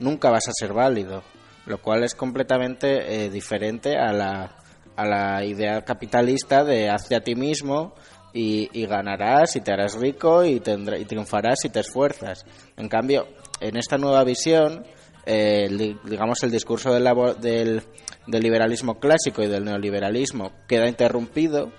nunca 0.01 0.31
vas 0.31 0.49
a 0.49 0.53
ser 0.53 0.73
válido, 0.73 1.23
lo 1.67 1.79
cual 1.81 2.03
es 2.05 2.15
completamente 2.15 3.25
eh, 3.25 3.31
diferente 3.31 3.97
a 3.97 4.13
la, 4.13 4.57
a 4.97 5.07
la 5.07 5.45
idea 5.45 5.85
capitalista 5.85 6.65
de 6.65 6.89
hazte 6.91 7.15
a 7.15 7.23
ti 7.23 7.35
mismo 7.37 7.95
y, 8.33 8.69
ganarás 8.87 9.57
y 9.57 9.61
te 9.61 9.73
harás 9.73 9.95
rico 9.95 10.45
y, 10.45 10.61
tendrá- 10.61 10.99
y 10.99 11.05
triunfarás 11.05 11.61
si 11.63 11.69
te 11.69 11.81
esfuerzas. 11.81 12.45
En 12.77 12.89
cambio, 12.89 13.27
en 13.61 13.77
esta 13.77 13.99
nueva 13.99 14.25
visión, 14.25 14.85
eh, 15.27 15.97
digamos, 16.05 16.43
el 16.43 16.51
discurso 16.51 16.93
del, 16.93 17.05
del, 17.41 17.83
del 18.27 18.43
liberalismo 18.43 18.99
clásico 19.01 19.43
y 19.43 19.49
del 19.49 19.65
neoliberalismo 19.65 20.53
queda 20.69 20.89
interrumpido 20.89 21.73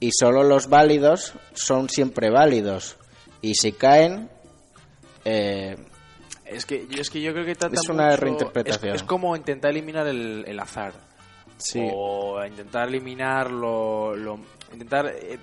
y 0.00 0.10
solo 0.12 0.44
los 0.44 0.68
válidos 0.68 1.34
son 1.54 1.88
siempre 1.88 2.30
válidos. 2.30 2.96
Y 3.42 3.54
si 3.54 3.72
caen, 3.72 4.30
eh, 5.24 5.76
Es 6.50 6.66
que, 6.66 6.86
yo- 6.88 7.00
es 7.00 7.10
que 7.10 7.20
yo 7.20 7.32
creo 7.32 7.44
que 7.44 7.54
trata 7.54 7.74
Es 7.74 7.88
una 7.88 8.06
mucho- 8.10 8.16
reinterpretación. 8.20 8.94
Es, 8.94 9.02
es 9.02 9.06
como 9.06 9.36
intentar 9.36 9.70
eliminar 9.70 10.06
el, 10.06 10.44
el 10.46 10.60
azar. 10.60 10.92
Sí. 11.58 11.80
O 11.92 12.44
intentar 12.44 12.88
eliminar 12.88 13.50
lo... 13.50 14.14
lo- 14.16 14.38
intentar 14.72 15.06
eh, 15.06 15.38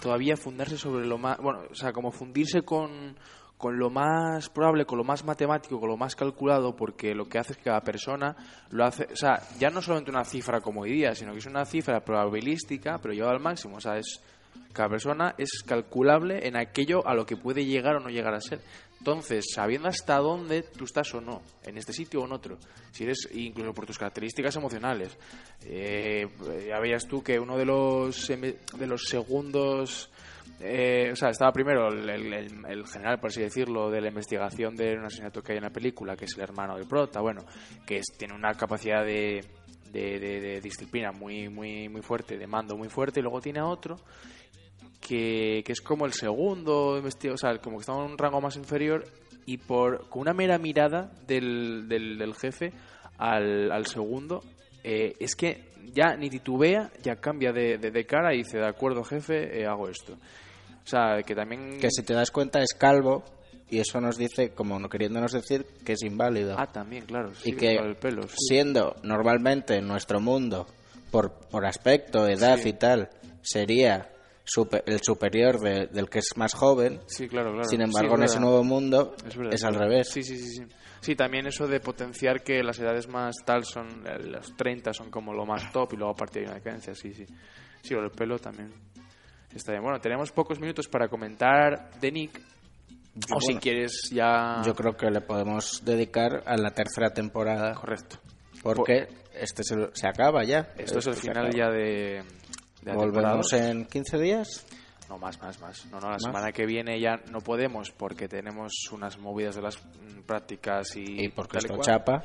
todavía 0.00 0.36
fundarse 0.36 0.76
sobre 0.76 1.06
lo 1.06 1.18
más... 1.18 1.38
Bueno, 1.38 1.60
o 1.70 1.74
sea, 1.74 1.92
como 1.92 2.12
fundirse 2.12 2.62
con, 2.62 3.16
con 3.58 3.78
lo 3.78 3.90
más 3.90 4.48
probable, 4.50 4.84
con 4.84 4.98
lo 4.98 5.04
más 5.04 5.24
matemático, 5.24 5.80
con 5.80 5.88
lo 5.88 5.96
más 5.96 6.14
calculado, 6.14 6.76
porque 6.76 7.14
lo 7.14 7.28
que 7.28 7.38
hace 7.38 7.52
es 7.52 7.58
que 7.58 7.64
cada 7.64 7.80
persona 7.80 8.36
lo 8.70 8.84
hace... 8.84 9.04
O 9.12 9.16
sea, 9.16 9.40
ya 9.58 9.70
no 9.70 9.80
solamente 9.82 10.10
una 10.10 10.24
cifra 10.24 10.60
como 10.60 10.82
hoy 10.82 10.92
día, 10.92 11.14
sino 11.14 11.32
que 11.32 11.38
es 11.38 11.46
una 11.46 11.64
cifra 11.64 12.00
probabilística, 12.04 12.98
pero 12.98 13.14
llevada 13.14 13.32
al 13.34 13.40
máximo. 13.40 13.76
O 13.76 13.80
sea, 13.80 13.96
es 13.98 14.20
Cada 14.72 14.88
persona 14.90 15.34
es 15.38 15.62
calculable 15.66 16.46
en 16.46 16.56
aquello 16.56 17.06
a 17.06 17.14
lo 17.14 17.24
que 17.26 17.36
puede 17.36 17.64
llegar 17.64 17.96
o 17.96 18.00
no 18.00 18.10
llegar 18.10 18.34
a 18.34 18.40
ser. 18.40 18.60
Entonces, 19.10 19.44
sabiendo 19.54 19.86
hasta 19.86 20.16
dónde 20.18 20.62
tú 20.62 20.82
estás 20.84 21.14
o 21.14 21.20
no, 21.20 21.40
en 21.62 21.78
este 21.78 21.92
sitio 21.92 22.22
o 22.22 22.26
en 22.26 22.32
otro, 22.32 22.58
si 22.90 23.04
eres 23.04 23.28
incluso 23.32 23.72
por 23.72 23.86
tus 23.86 23.96
características 23.98 24.56
emocionales, 24.56 25.16
eh, 25.64 26.26
ya 26.66 26.80
veías 26.80 27.06
tú 27.06 27.22
que 27.22 27.38
uno 27.38 27.56
de 27.56 27.64
los 27.66 28.26
de 28.26 28.86
los 28.88 29.02
segundos 29.04 30.10
eh, 30.58 31.10
o 31.12 31.14
sea, 31.14 31.28
estaba 31.28 31.52
primero 31.52 31.86
el, 31.86 32.84
general, 32.88 33.20
por 33.20 33.28
así 33.30 33.42
decirlo, 33.42 33.90
de 33.92 34.00
la 34.00 34.08
investigación 34.08 34.74
de 34.74 34.96
un 34.96 35.04
asesinato 35.04 35.40
que 35.40 35.52
hay 35.52 35.58
en 35.58 35.64
la 35.64 35.70
película, 35.70 36.16
que 36.16 36.24
es 36.24 36.34
el 36.36 36.42
hermano 36.42 36.74
del 36.76 36.88
prota, 36.88 37.20
bueno, 37.20 37.44
que 37.86 37.98
es- 37.98 38.12
tiene 38.18 38.34
una 38.34 38.54
capacidad 38.54 39.04
de, 39.04 39.44
de- 39.92 40.18
de 40.18 40.60
disciplina 40.60 41.12
muy, 41.12 41.48
muy, 41.48 41.88
muy 41.88 42.02
fuerte, 42.02 42.36
de 42.36 42.46
mando 42.48 42.76
muy 42.76 42.88
fuerte, 42.88 43.20
y 43.20 43.22
luego 43.22 43.40
tiene 43.40 43.60
a 43.60 43.66
otro 43.66 43.98
que, 45.00 45.62
que 45.64 45.72
es 45.72 45.80
como 45.80 46.06
el 46.06 46.12
segundo 46.12 46.96
investigador, 46.96 47.34
o 47.34 47.38
sea, 47.38 47.58
como 47.58 47.76
que 47.76 47.80
está 47.82 47.92
en 47.92 48.10
un 48.10 48.18
rango 48.18 48.40
más 48.40 48.56
inferior, 48.56 49.04
y 49.46 49.58
por 49.58 50.08
con 50.08 50.22
una 50.22 50.32
mera 50.32 50.58
mirada 50.58 51.12
del, 51.26 51.88
del, 51.88 52.18
del 52.18 52.34
jefe 52.34 52.72
al, 53.18 53.70
al 53.70 53.86
segundo, 53.86 54.42
eh, 54.82 55.14
es 55.20 55.36
que 55.36 55.64
ya 55.92 56.16
ni 56.16 56.28
titubea, 56.28 56.90
ya 57.02 57.16
cambia 57.16 57.52
de, 57.52 57.78
de- 57.78 57.90
de 57.90 58.06
cara 58.06 58.34
y 58.34 58.38
dice, 58.38 58.58
de 58.58 58.66
acuerdo 58.66 59.04
jefe, 59.04 59.60
eh, 59.60 59.66
hago 59.66 59.88
esto. 59.88 60.14
O 60.14 60.88
sea, 60.88 61.22
que 61.24 61.34
también... 61.34 61.78
Que 61.80 61.90
si 61.90 62.02
te 62.02 62.12
das 62.14 62.30
cuenta 62.30 62.60
es 62.60 62.74
calvo 62.74 63.24
y 63.70 63.78
eso 63.78 64.00
nos 64.00 64.16
dice, 64.16 64.50
como 64.50 64.78
no 64.78 64.88
queriéndonos 64.88 65.32
decir, 65.32 65.64
que 65.84 65.92
es 65.92 66.02
inválido. 66.02 66.56
Ah, 66.58 66.66
también, 66.66 67.04
claro. 67.06 67.30
y 67.44 67.50
sí, 67.50 67.52
que 67.56 67.70
del 67.80 67.96
pelo, 67.96 68.22
sí. 68.28 68.34
siendo 68.48 68.94
normalmente 69.02 69.76
en 69.76 69.86
nuestro 69.88 70.20
mundo, 70.20 70.66
por, 71.10 71.32
por 71.50 71.64
aspecto, 71.66 72.26
edad 72.28 72.58
Sí. 72.58 72.70
y 72.70 72.72
tal, 72.74 73.10
sería 73.42 74.08
super- 74.46 74.82
el 74.86 75.00
superior 75.02 75.58
de- 75.60 75.86
del 75.88 76.08
que 76.08 76.20
es 76.20 76.30
más 76.36 76.54
joven, 76.54 77.00
Sí, 77.06 77.28
claro, 77.28 77.50
claro. 77.52 77.68
sin 77.68 77.82
embargo 77.82 78.14
en 78.16 78.22
ese 78.22 78.40
nuevo 78.40 78.62
mundo 78.64 79.14
Es 79.50 79.64
al 79.64 79.74
revés. 79.74 80.08
Sí, 80.10 80.22
sí, 80.22 80.38
sí, 80.38 80.48
sí. 80.48 80.64
Sí, 81.00 81.14
también 81.14 81.46
eso 81.46 81.66
de 81.68 81.78
potenciar 81.80 82.42
que 82.42 82.62
las 82.62 82.78
edades 82.78 83.06
más 83.08 83.36
tal 83.44 83.64
son, 83.64 84.04
eh, 84.06 84.18
los 84.24 84.56
30 84.56 84.92
son 84.92 85.10
como 85.10 85.32
lo 85.32 85.44
más 85.44 85.70
top 85.72 85.92
y 85.92 85.96
luego 85.96 86.12
a 86.12 86.16
partir 86.16 86.42
de 86.42 86.48
una 86.48 86.56
decadencia, 86.56 86.94
sí, 86.94 87.12
sí. 87.12 87.26
Sí, 87.82 87.94
lo 87.94 88.00
del 88.02 88.10
pelo 88.10 88.38
también 88.38 88.72
está 89.54 89.72
bien. 89.72 89.82
Bueno, 89.82 90.00
tenemos 90.00 90.32
pocos 90.32 90.58
minutos 90.60 90.88
para 90.88 91.08
comentar 91.08 91.90
de 92.00 92.10
Nick. 92.12 92.40
O 93.32 93.40
si 93.40 93.46
bueno, 93.46 93.60
quieres 93.60 94.10
ya... 94.12 94.60
Yo 94.64 94.74
creo 94.74 94.94
que 94.96 95.10
le 95.10 95.20
podemos 95.22 95.82
dedicar 95.84 96.42
a 96.44 96.56
la 96.56 96.70
tercera 96.70 97.10
temporada, 97.14 97.72
Correcto. 97.74 98.18
porque 98.62 99.08
este 99.34 99.62
se, 99.64 99.74
se 99.94 100.06
acaba 100.08 100.44
ya. 100.44 100.72
Esto 100.76 100.98
es 100.98 101.06
el 101.06 101.14
final 101.14 101.50
ya 101.54 101.70
de, 101.70 102.22
de 102.86 102.92
la 102.92 103.04
Volvemos 103.04 103.52
en 103.52 103.84
15 103.86 104.18
días. 104.18 104.66
No, 105.08 105.18
más, 105.18 105.40
más, 105.40 105.60
más. 105.60 105.86
No, 105.86 106.00
no, 106.00 106.10
la 106.10 106.18
semana 106.18 106.52
que 106.52 106.66
viene 106.66 107.00
ya 107.00 107.16
no 107.30 107.40
podemos 107.40 107.90
porque 107.90 108.28
tenemos 108.28 108.72
unas 108.92 109.18
movidas 109.18 109.54
de 109.56 109.62
las 109.62 109.78
mm, 109.78 110.22
prácticas 110.26 110.96
y... 110.96 111.24
Y 111.24 111.28
porque 111.28 111.58
esto 111.58 111.78
chapa. 111.80 112.24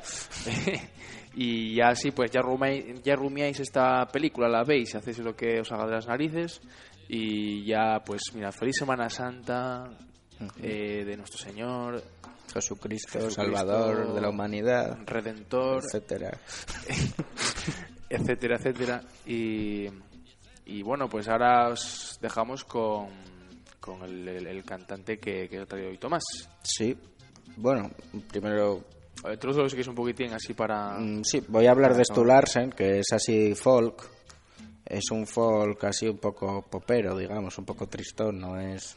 y 1.34 1.74
ya 1.76 1.94
sí, 1.94 2.10
pues 2.10 2.30
ya 2.30 2.42
rumiáis 2.42 3.60
esta 3.60 4.06
película, 4.06 4.48
la 4.48 4.64
veis, 4.64 4.94
hacéis 4.94 5.18
lo 5.18 5.34
que 5.34 5.60
os 5.60 5.70
haga 5.72 5.86
de 5.86 5.92
las 5.92 6.06
narices 6.06 6.60
y 7.08 7.64
ya, 7.64 8.00
pues 8.04 8.22
mira, 8.34 8.50
feliz 8.52 8.76
Semana 8.78 9.08
Santa 9.08 9.90
eh, 10.60 11.04
de 11.04 11.16
nuestro 11.16 11.38
Señor, 11.38 12.02
Jesucristo, 12.52 13.12
Jesucristo, 13.12 13.30
Salvador 13.30 14.14
de 14.14 14.20
la 14.20 14.28
humanidad, 14.28 14.98
Redentor, 15.06 15.82
etcétera. 15.84 16.30
etcétera, 18.08 18.56
etcétera. 18.56 19.02
Y, 19.26 19.86
y 20.66 20.82
bueno, 20.82 21.08
pues 21.08 21.28
ahora 21.28 21.68
os 21.68 22.18
dejamos 22.20 22.64
con, 22.64 23.08
con 23.80 24.02
el, 24.02 24.26
el- 24.28 24.46
el 24.46 24.64
cantante 24.64 25.18
que, 25.18 25.48
que 25.48 25.58
ha 25.58 25.66
traído 25.66 25.90
hoy 25.90 25.98
Tomás. 25.98 26.22
Sí. 26.62 26.96
Bueno, 27.56 27.90
primero 28.30 28.84
Eh, 29.28 29.36
Tú 29.36 29.48
lo 29.48 29.68
que 29.68 29.80
es 29.82 29.88
un 29.88 29.94
poquitín 29.94 30.32
así 30.32 30.54
para... 30.54 30.98
Mm, 30.98 31.22
Sí, 31.24 31.42
voy 31.48 31.66
a 31.66 31.70
hablar 31.72 31.90
de 31.92 32.02
Para 32.02 32.04
Stu 32.04 32.24
Larsen, 32.24 32.70
que 32.70 32.98
es 33.00 33.06
así 33.12 33.54
folk. 33.54 34.08
Es 34.84 35.10
un 35.10 35.26
folk 35.26 35.84
así 35.84 36.08
un 36.08 36.18
poco 36.18 36.62
popero, 36.62 37.16
digamos, 37.16 37.56
un 37.58 37.64
poco 37.64 37.86
tristón, 37.86 38.38
no 38.40 38.58
es 38.60 38.96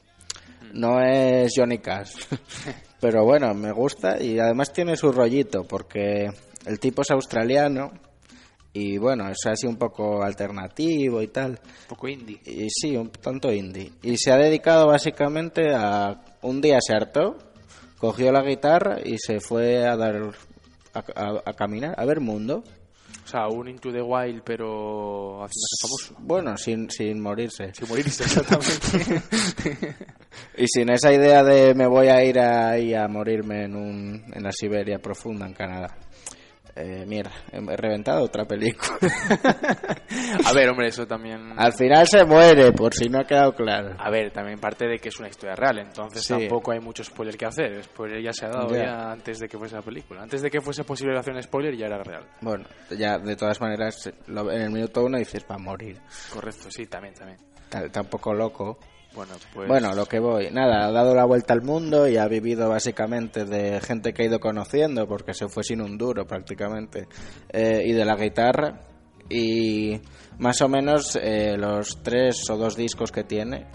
no 0.74 1.00
es 1.00 1.54
Johnny 1.56 1.78
Cash. 1.80 2.16
Pero 3.00 3.24
bueno, 3.24 3.54
me 3.54 3.72
gusta 3.72 4.22
y 4.22 4.40
además 4.40 4.74
tiene 4.74 4.96
su 4.98 5.12
rollito 5.12 5.64
porque 5.64 6.26
el 6.66 6.80
tipo 6.80 7.02
es 7.04 7.12
australiano 7.12 7.92
y 8.78 8.98
bueno, 8.98 9.30
es 9.30 9.38
así 9.46 9.66
un 9.68 9.78
poco 9.78 10.22
alternativo 10.22 11.22
y 11.22 11.28
tal. 11.28 11.52
Un 11.52 11.88
poco 11.88 12.08
indie. 12.10 12.40
Y 12.46 12.68
sí, 12.70 12.96
un 12.98 13.10
tanto 13.10 13.52
indie. 13.52 13.92
Y 14.04 14.18
se 14.18 14.32
ha 14.32 14.38
dedicado 14.38 14.88
básicamente 14.88 15.74
a 15.74 16.22
un 16.42 16.60
día 16.62 16.80
se 16.82 16.94
hartó, 16.94 17.38
cogió 17.98 18.32
la 18.32 18.42
guitarra 18.44 18.98
y 19.04 19.18
se 19.18 19.40
fue 19.40 19.86
a 19.88 19.96
dar 19.96 20.16
a, 20.94 21.00
a- 21.16 21.42
a 21.46 21.54
caminar, 21.54 21.96
a 21.98 22.06
ver 22.06 22.20
mundo. 22.20 22.64
O 23.24 23.28
sea, 23.28 23.48
un 23.48 23.68
Into 23.68 23.92
the 23.92 24.02
Wild, 24.04 24.44
pero 24.46 25.38
haciéndose 25.44 25.76
famoso. 25.82 26.16
Bueno, 26.20 26.56
sin, 26.58 26.90
sin 26.92 27.20
morirse. 27.20 27.74
Sin 27.74 27.88
morirse, 27.90 28.24
exactamente. 28.24 29.24
Y 30.58 30.68
sin 30.68 30.90
esa 30.90 31.14
idea 31.14 31.44
de 31.44 31.74
me 31.74 31.88
voy 31.88 32.08
a 32.08 32.24
ir 32.24 32.38
ahí 32.40 32.94
a 32.94 33.08
morirme 33.08 33.64
en, 33.66 33.76
un, 33.76 34.24
en 34.34 34.44
la 34.44 34.52
Siberia 34.52 35.00
profunda, 35.00 35.46
en 35.48 35.54
Canadá. 35.54 35.98
Eh, 36.78 37.06
mira, 37.08 37.32
he 37.54 37.60
reventado 37.78 38.24
otra 38.24 38.44
película. 38.46 38.98
A 40.46 40.52
ver, 40.54 40.70
hombre, 40.70 40.88
eso 40.90 41.08
también... 41.08 41.54
Al 41.58 41.72
final 41.74 42.06
se 42.06 42.26
muere, 42.26 42.74
por 42.74 42.94
si 42.94 43.08
no 43.08 43.20
ha 43.20 43.24
quedado 43.24 43.54
claro. 43.54 43.96
A 43.98 44.10
ver, 44.10 44.32
también 44.32 44.60
parte 44.60 44.86
de 44.86 44.98
que 45.00 45.08
es 45.08 45.18
una 45.20 45.30
historia 45.30 45.56
real, 45.56 45.80
entonces 45.80 46.24
Sí. 46.26 46.34
tampoco 46.38 46.74
hay 46.74 46.80
mucho 46.82 47.02
spoiler 47.04 47.38
que 47.38 47.46
hacer. 47.46 47.72
El 47.72 47.84
spoiler 47.84 48.22
ya 48.22 48.34
se 48.34 48.46
ha 48.46 48.50
dado 48.50 48.76
Ya. 48.76 48.84
ya. 48.84 49.12
antes 49.14 49.40
de 49.40 49.48
que 49.48 49.58
fuese 49.58 49.76
la 49.76 49.82
película. 49.82 50.22
Antes 50.22 50.42
de 50.42 50.50
que 50.52 50.60
fuese 50.60 50.84
posible 50.84 51.18
hacer 51.18 51.34
un 51.34 51.42
spoiler 51.42 51.76
ya 51.78 51.86
era 51.86 52.04
real. 52.04 52.26
Bueno, 52.42 52.66
ya 52.98 53.18
de 53.20 53.36
todas 53.38 53.60
maneras, 53.62 54.12
en 54.28 54.62
el 54.62 54.70
minuto 54.72 55.02
uno 55.06 55.18
dices, 55.18 55.46
va 55.50 55.56
a 55.56 55.60
morir. 55.60 55.98
Correcto, 56.34 56.70
sí, 56.70 56.88
también, 56.88 57.14
también. 57.14 57.40
Ta- 57.70 57.88
Tampoco 57.90 58.34
loco. 58.34 58.78
Bueno, 59.16 59.34
pues... 59.54 59.68
Bueno, 59.68 59.94
lo 59.94 60.06
que 60.06 60.20
voy. 60.20 60.50
Nada, 60.52 60.88
ha 60.88 60.92
dado 60.92 61.16
la 61.16 61.26
vuelta 61.26 61.54
al 61.54 61.62
mundo 61.62 62.08
y 62.08 62.18
ha 62.18 62.28
vivido 62.28 62.70
básicamente 62.70 63.46
de 63.46 63.80
gente 63.80 64.14
que 64.14 64.24
ha 64.24 64.26
ido 64.26 64.40
conociendo, 64.40 65.08
porque 65.08 65.34
se 65.34 65.48
fue 65.48 65.64
sin 65.64 65.82
un 65.82 65.98
duro 65.98 66.26
prácticamente, 66.26 67.08
eh, 67.50 67.82
y 67.86 67.94
de 67.94 68.06
la 68.06 68.16
guitarra. 68.16 68.80
Y 69.30 70.00
más 70.38 70.62
o 70.62 70.70
menos 70.70 71.16
eh, 71.16 71.56
los 71.58 72.04
tres 72.04 72.48
o 72.50 72.58
dos 72.58 72.76
discos 72.76 73.12
que 73.12 73.24
tiene 73.24 73.66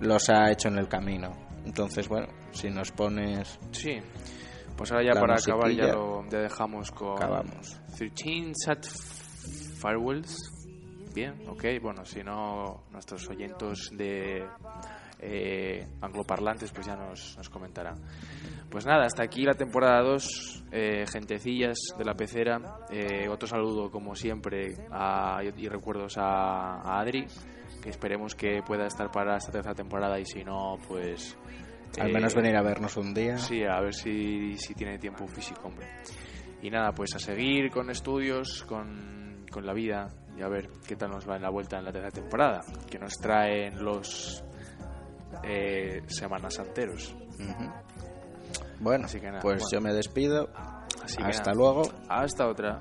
los 0.00 0.30
ha 0.30 0.50
hecho 0.50 0.68
en 0.68 0.78
el 0.78 0.88
camino. 0.88 1.32
Entonces, 1.66 2.08
bueno, 2.08 2.28
si 2.52 2.68
nos 2.68 2.90
pones. 2.92 3.58
Sí. 3.72 3.98
Pues 4.76 4.90
ahora 4.90 5.04
ya 5.04 5.20
para 5.20 5.34
acabar 5.34 5.70
ya 5.70 5.86
lo 5.94 6.28
ya 6.28 6.38
dejamos 6.38 6.90
con... 6.90 7.16
Acabamos. 7.16 7.80
13 7.96 8.52
Sat 8.54 8.84
Firewalls. 9.80 10.53
Bien, 11.14 11.34
ok. 11.48 11.64
Bueno, 11.80 12.04
si 12.04 12.22
no, 12.22 12.84
nuestros 12.90 13.28
oyentes 13.28 13.90
de 13.96 14.44
eh, 15.20 15.86
angloparlantes 16.00 16.72
pues 16.72 16.86
ya 16.86 16.96
nos, 16.96 17.36
nos 17.36 17.48
comentarán. 17.48 17.94
Pues 18.68 18.84
nada, 18.84 19.04
hasta 19.06 19.22
aquí 19.22 19.42
la 19.42 19.54
temporada 19.54 20.02
2. 20.02 20.64
Eh, 20.72 21.04
gentecillas 21.06 21.78
de 21.96 22.04
la 22.04 22.14
pecera. 22.14 22.60
Eh, 22.90 23.28
otro 23.28 23.46
saludo, 23.46 23.90
como 23.90 24.16
siempre, 24.16 24.74
a- 24.90 25.40
y 25.56 25.68
recuerdos 25.68 26.18
a, 26.18 26.80
a 26.80 27.00
Adri, 27.00 27.26
que 27.80 27.90
esperemos 27.90 28.34
que 28.34 28.60
pueda 28.66 28.86
estar 28.86 29.10
para 29.12 29.36
esta 29.36 29.52
tercera 29.52 29.74
temporada 29.74 30.18
y 30.18 30.24
si 30.26 30.42
no, 30.44 30.78
pues... 30.88 31.38
Al 32.00 32.10
eh, 32.10 32.12
menos 32.12 32.34
venir 32.34 32.56
a 32.56 32.62
vernos 32.62 32.96
un 32.96 33.14
día. 33.14 33.38
Sí, 33.38 33.62
a 33.62 33.80
ver 33.80 33.94
si, 33.94 34.56
si 34.58 34.74
tiene 34.74 34.98
tiempo 34.98 35.28
físico, 35.28 35.68
hombre. 35.68 35.86
Y 36.60 36.70
nada, 36.70 36.90
pues 36.92 37.14
a 37.14 37.20
seguir 37.20 37.70
con 37.70 37.88
estudios, 37.90 38.64
con, 38.64 39.46
con 39.52 39.64
la 39.64 39.72
vida 39.72 40.08
y 40.36 40.42
a 40.42 40.48
ver 40.48 40.68
qué 40.86 40.96
tal 40.96 41.10
nos 41.10 41.28
va 41.28 41.36
en 41.36 41.42
la 41.42 41.50
vuelta 41.50 41.78
en 41.78 41.84
la 41.84 41.92
tercera 41.92 42.10
temporada, 42.10 42.60
que 42.90 42.98
nos 42.98 43.12
traen 43.14 43.84
los 43.84 44.42
eh, 45.42 46.02
semanas 46.06 46.58
anteros. 46.58 47.14
Ujú. 47.38 47.70
Bueno, 48.80 49.06
Así 49.06 49.20
que 49.20 49.26
nada, 49.28 49.40
pues 49.40 49.60
bueno. 49.60 49.68
yo 49.72 49.80
me 49.80 49.92
despido. 49.92 50.48
Así 51.02 51.16
que 51.18 51.24
Hasta 51.24 51.52
nada, 51.52 51.54
luego. 51.54 51.82
Hasta 52.08 52.48
otra. 52.48 52.80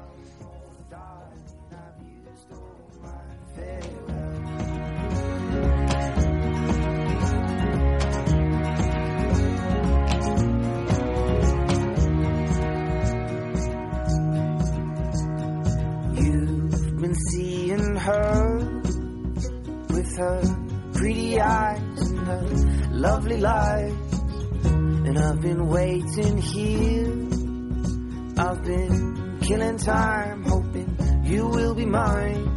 With 20.13 20.19
her 20.19 20.41
pretty 20.93 21.39
eyes 21.39 22.12
and 22.12 22.28
her 22.28 22.41
lovely 22.91 23.38
life. 23.38 23.93
And 24.63 25.17
I've 25.17 25.41
been 25.41 25.67
waiting 25.67 26.38
here. 26.38 27.28
I've 28.38 28.63
been 28.63 29.39
killing 29.41 29.78
time, 29.78 30.43
hoping 30.43 31.23
you 31.23 31.47
will 31.47 31.76
be 31.76 31.86
mine. 31.86 32.56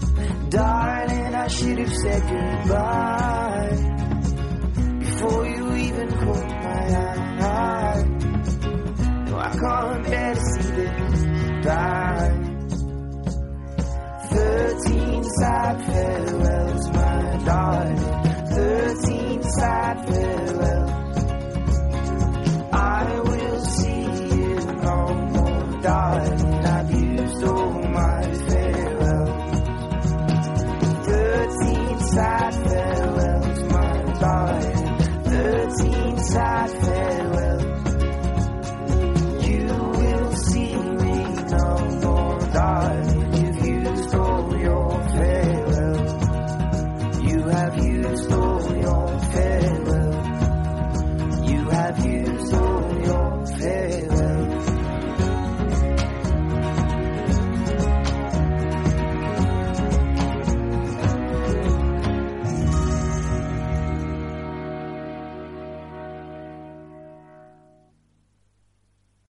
Darling, 0.50 1.34
I 1.34 1.48
should 1.48 1.78
have 1.78 1.94
said 1.94 2.22
goodbye 2.22 3.70
before 5.00 5.46
you 5.46 5.74
even 5.74 6.08
caught 6.08 6.48
my 6.48 6.94
eye. 7.40 8.04
No, 9.26 9.38
I 9.38 9.50
can't 9.50 10.04
bear 10.06 10.34
to 10.34 10.40
see 10.40 10.70
this 10.70 11.24
die. 11.64 12.42
Thirteen 14.30 15.24
sad 15.24 15.84
farewells, 15.86 16.90
sad 19.58 20.35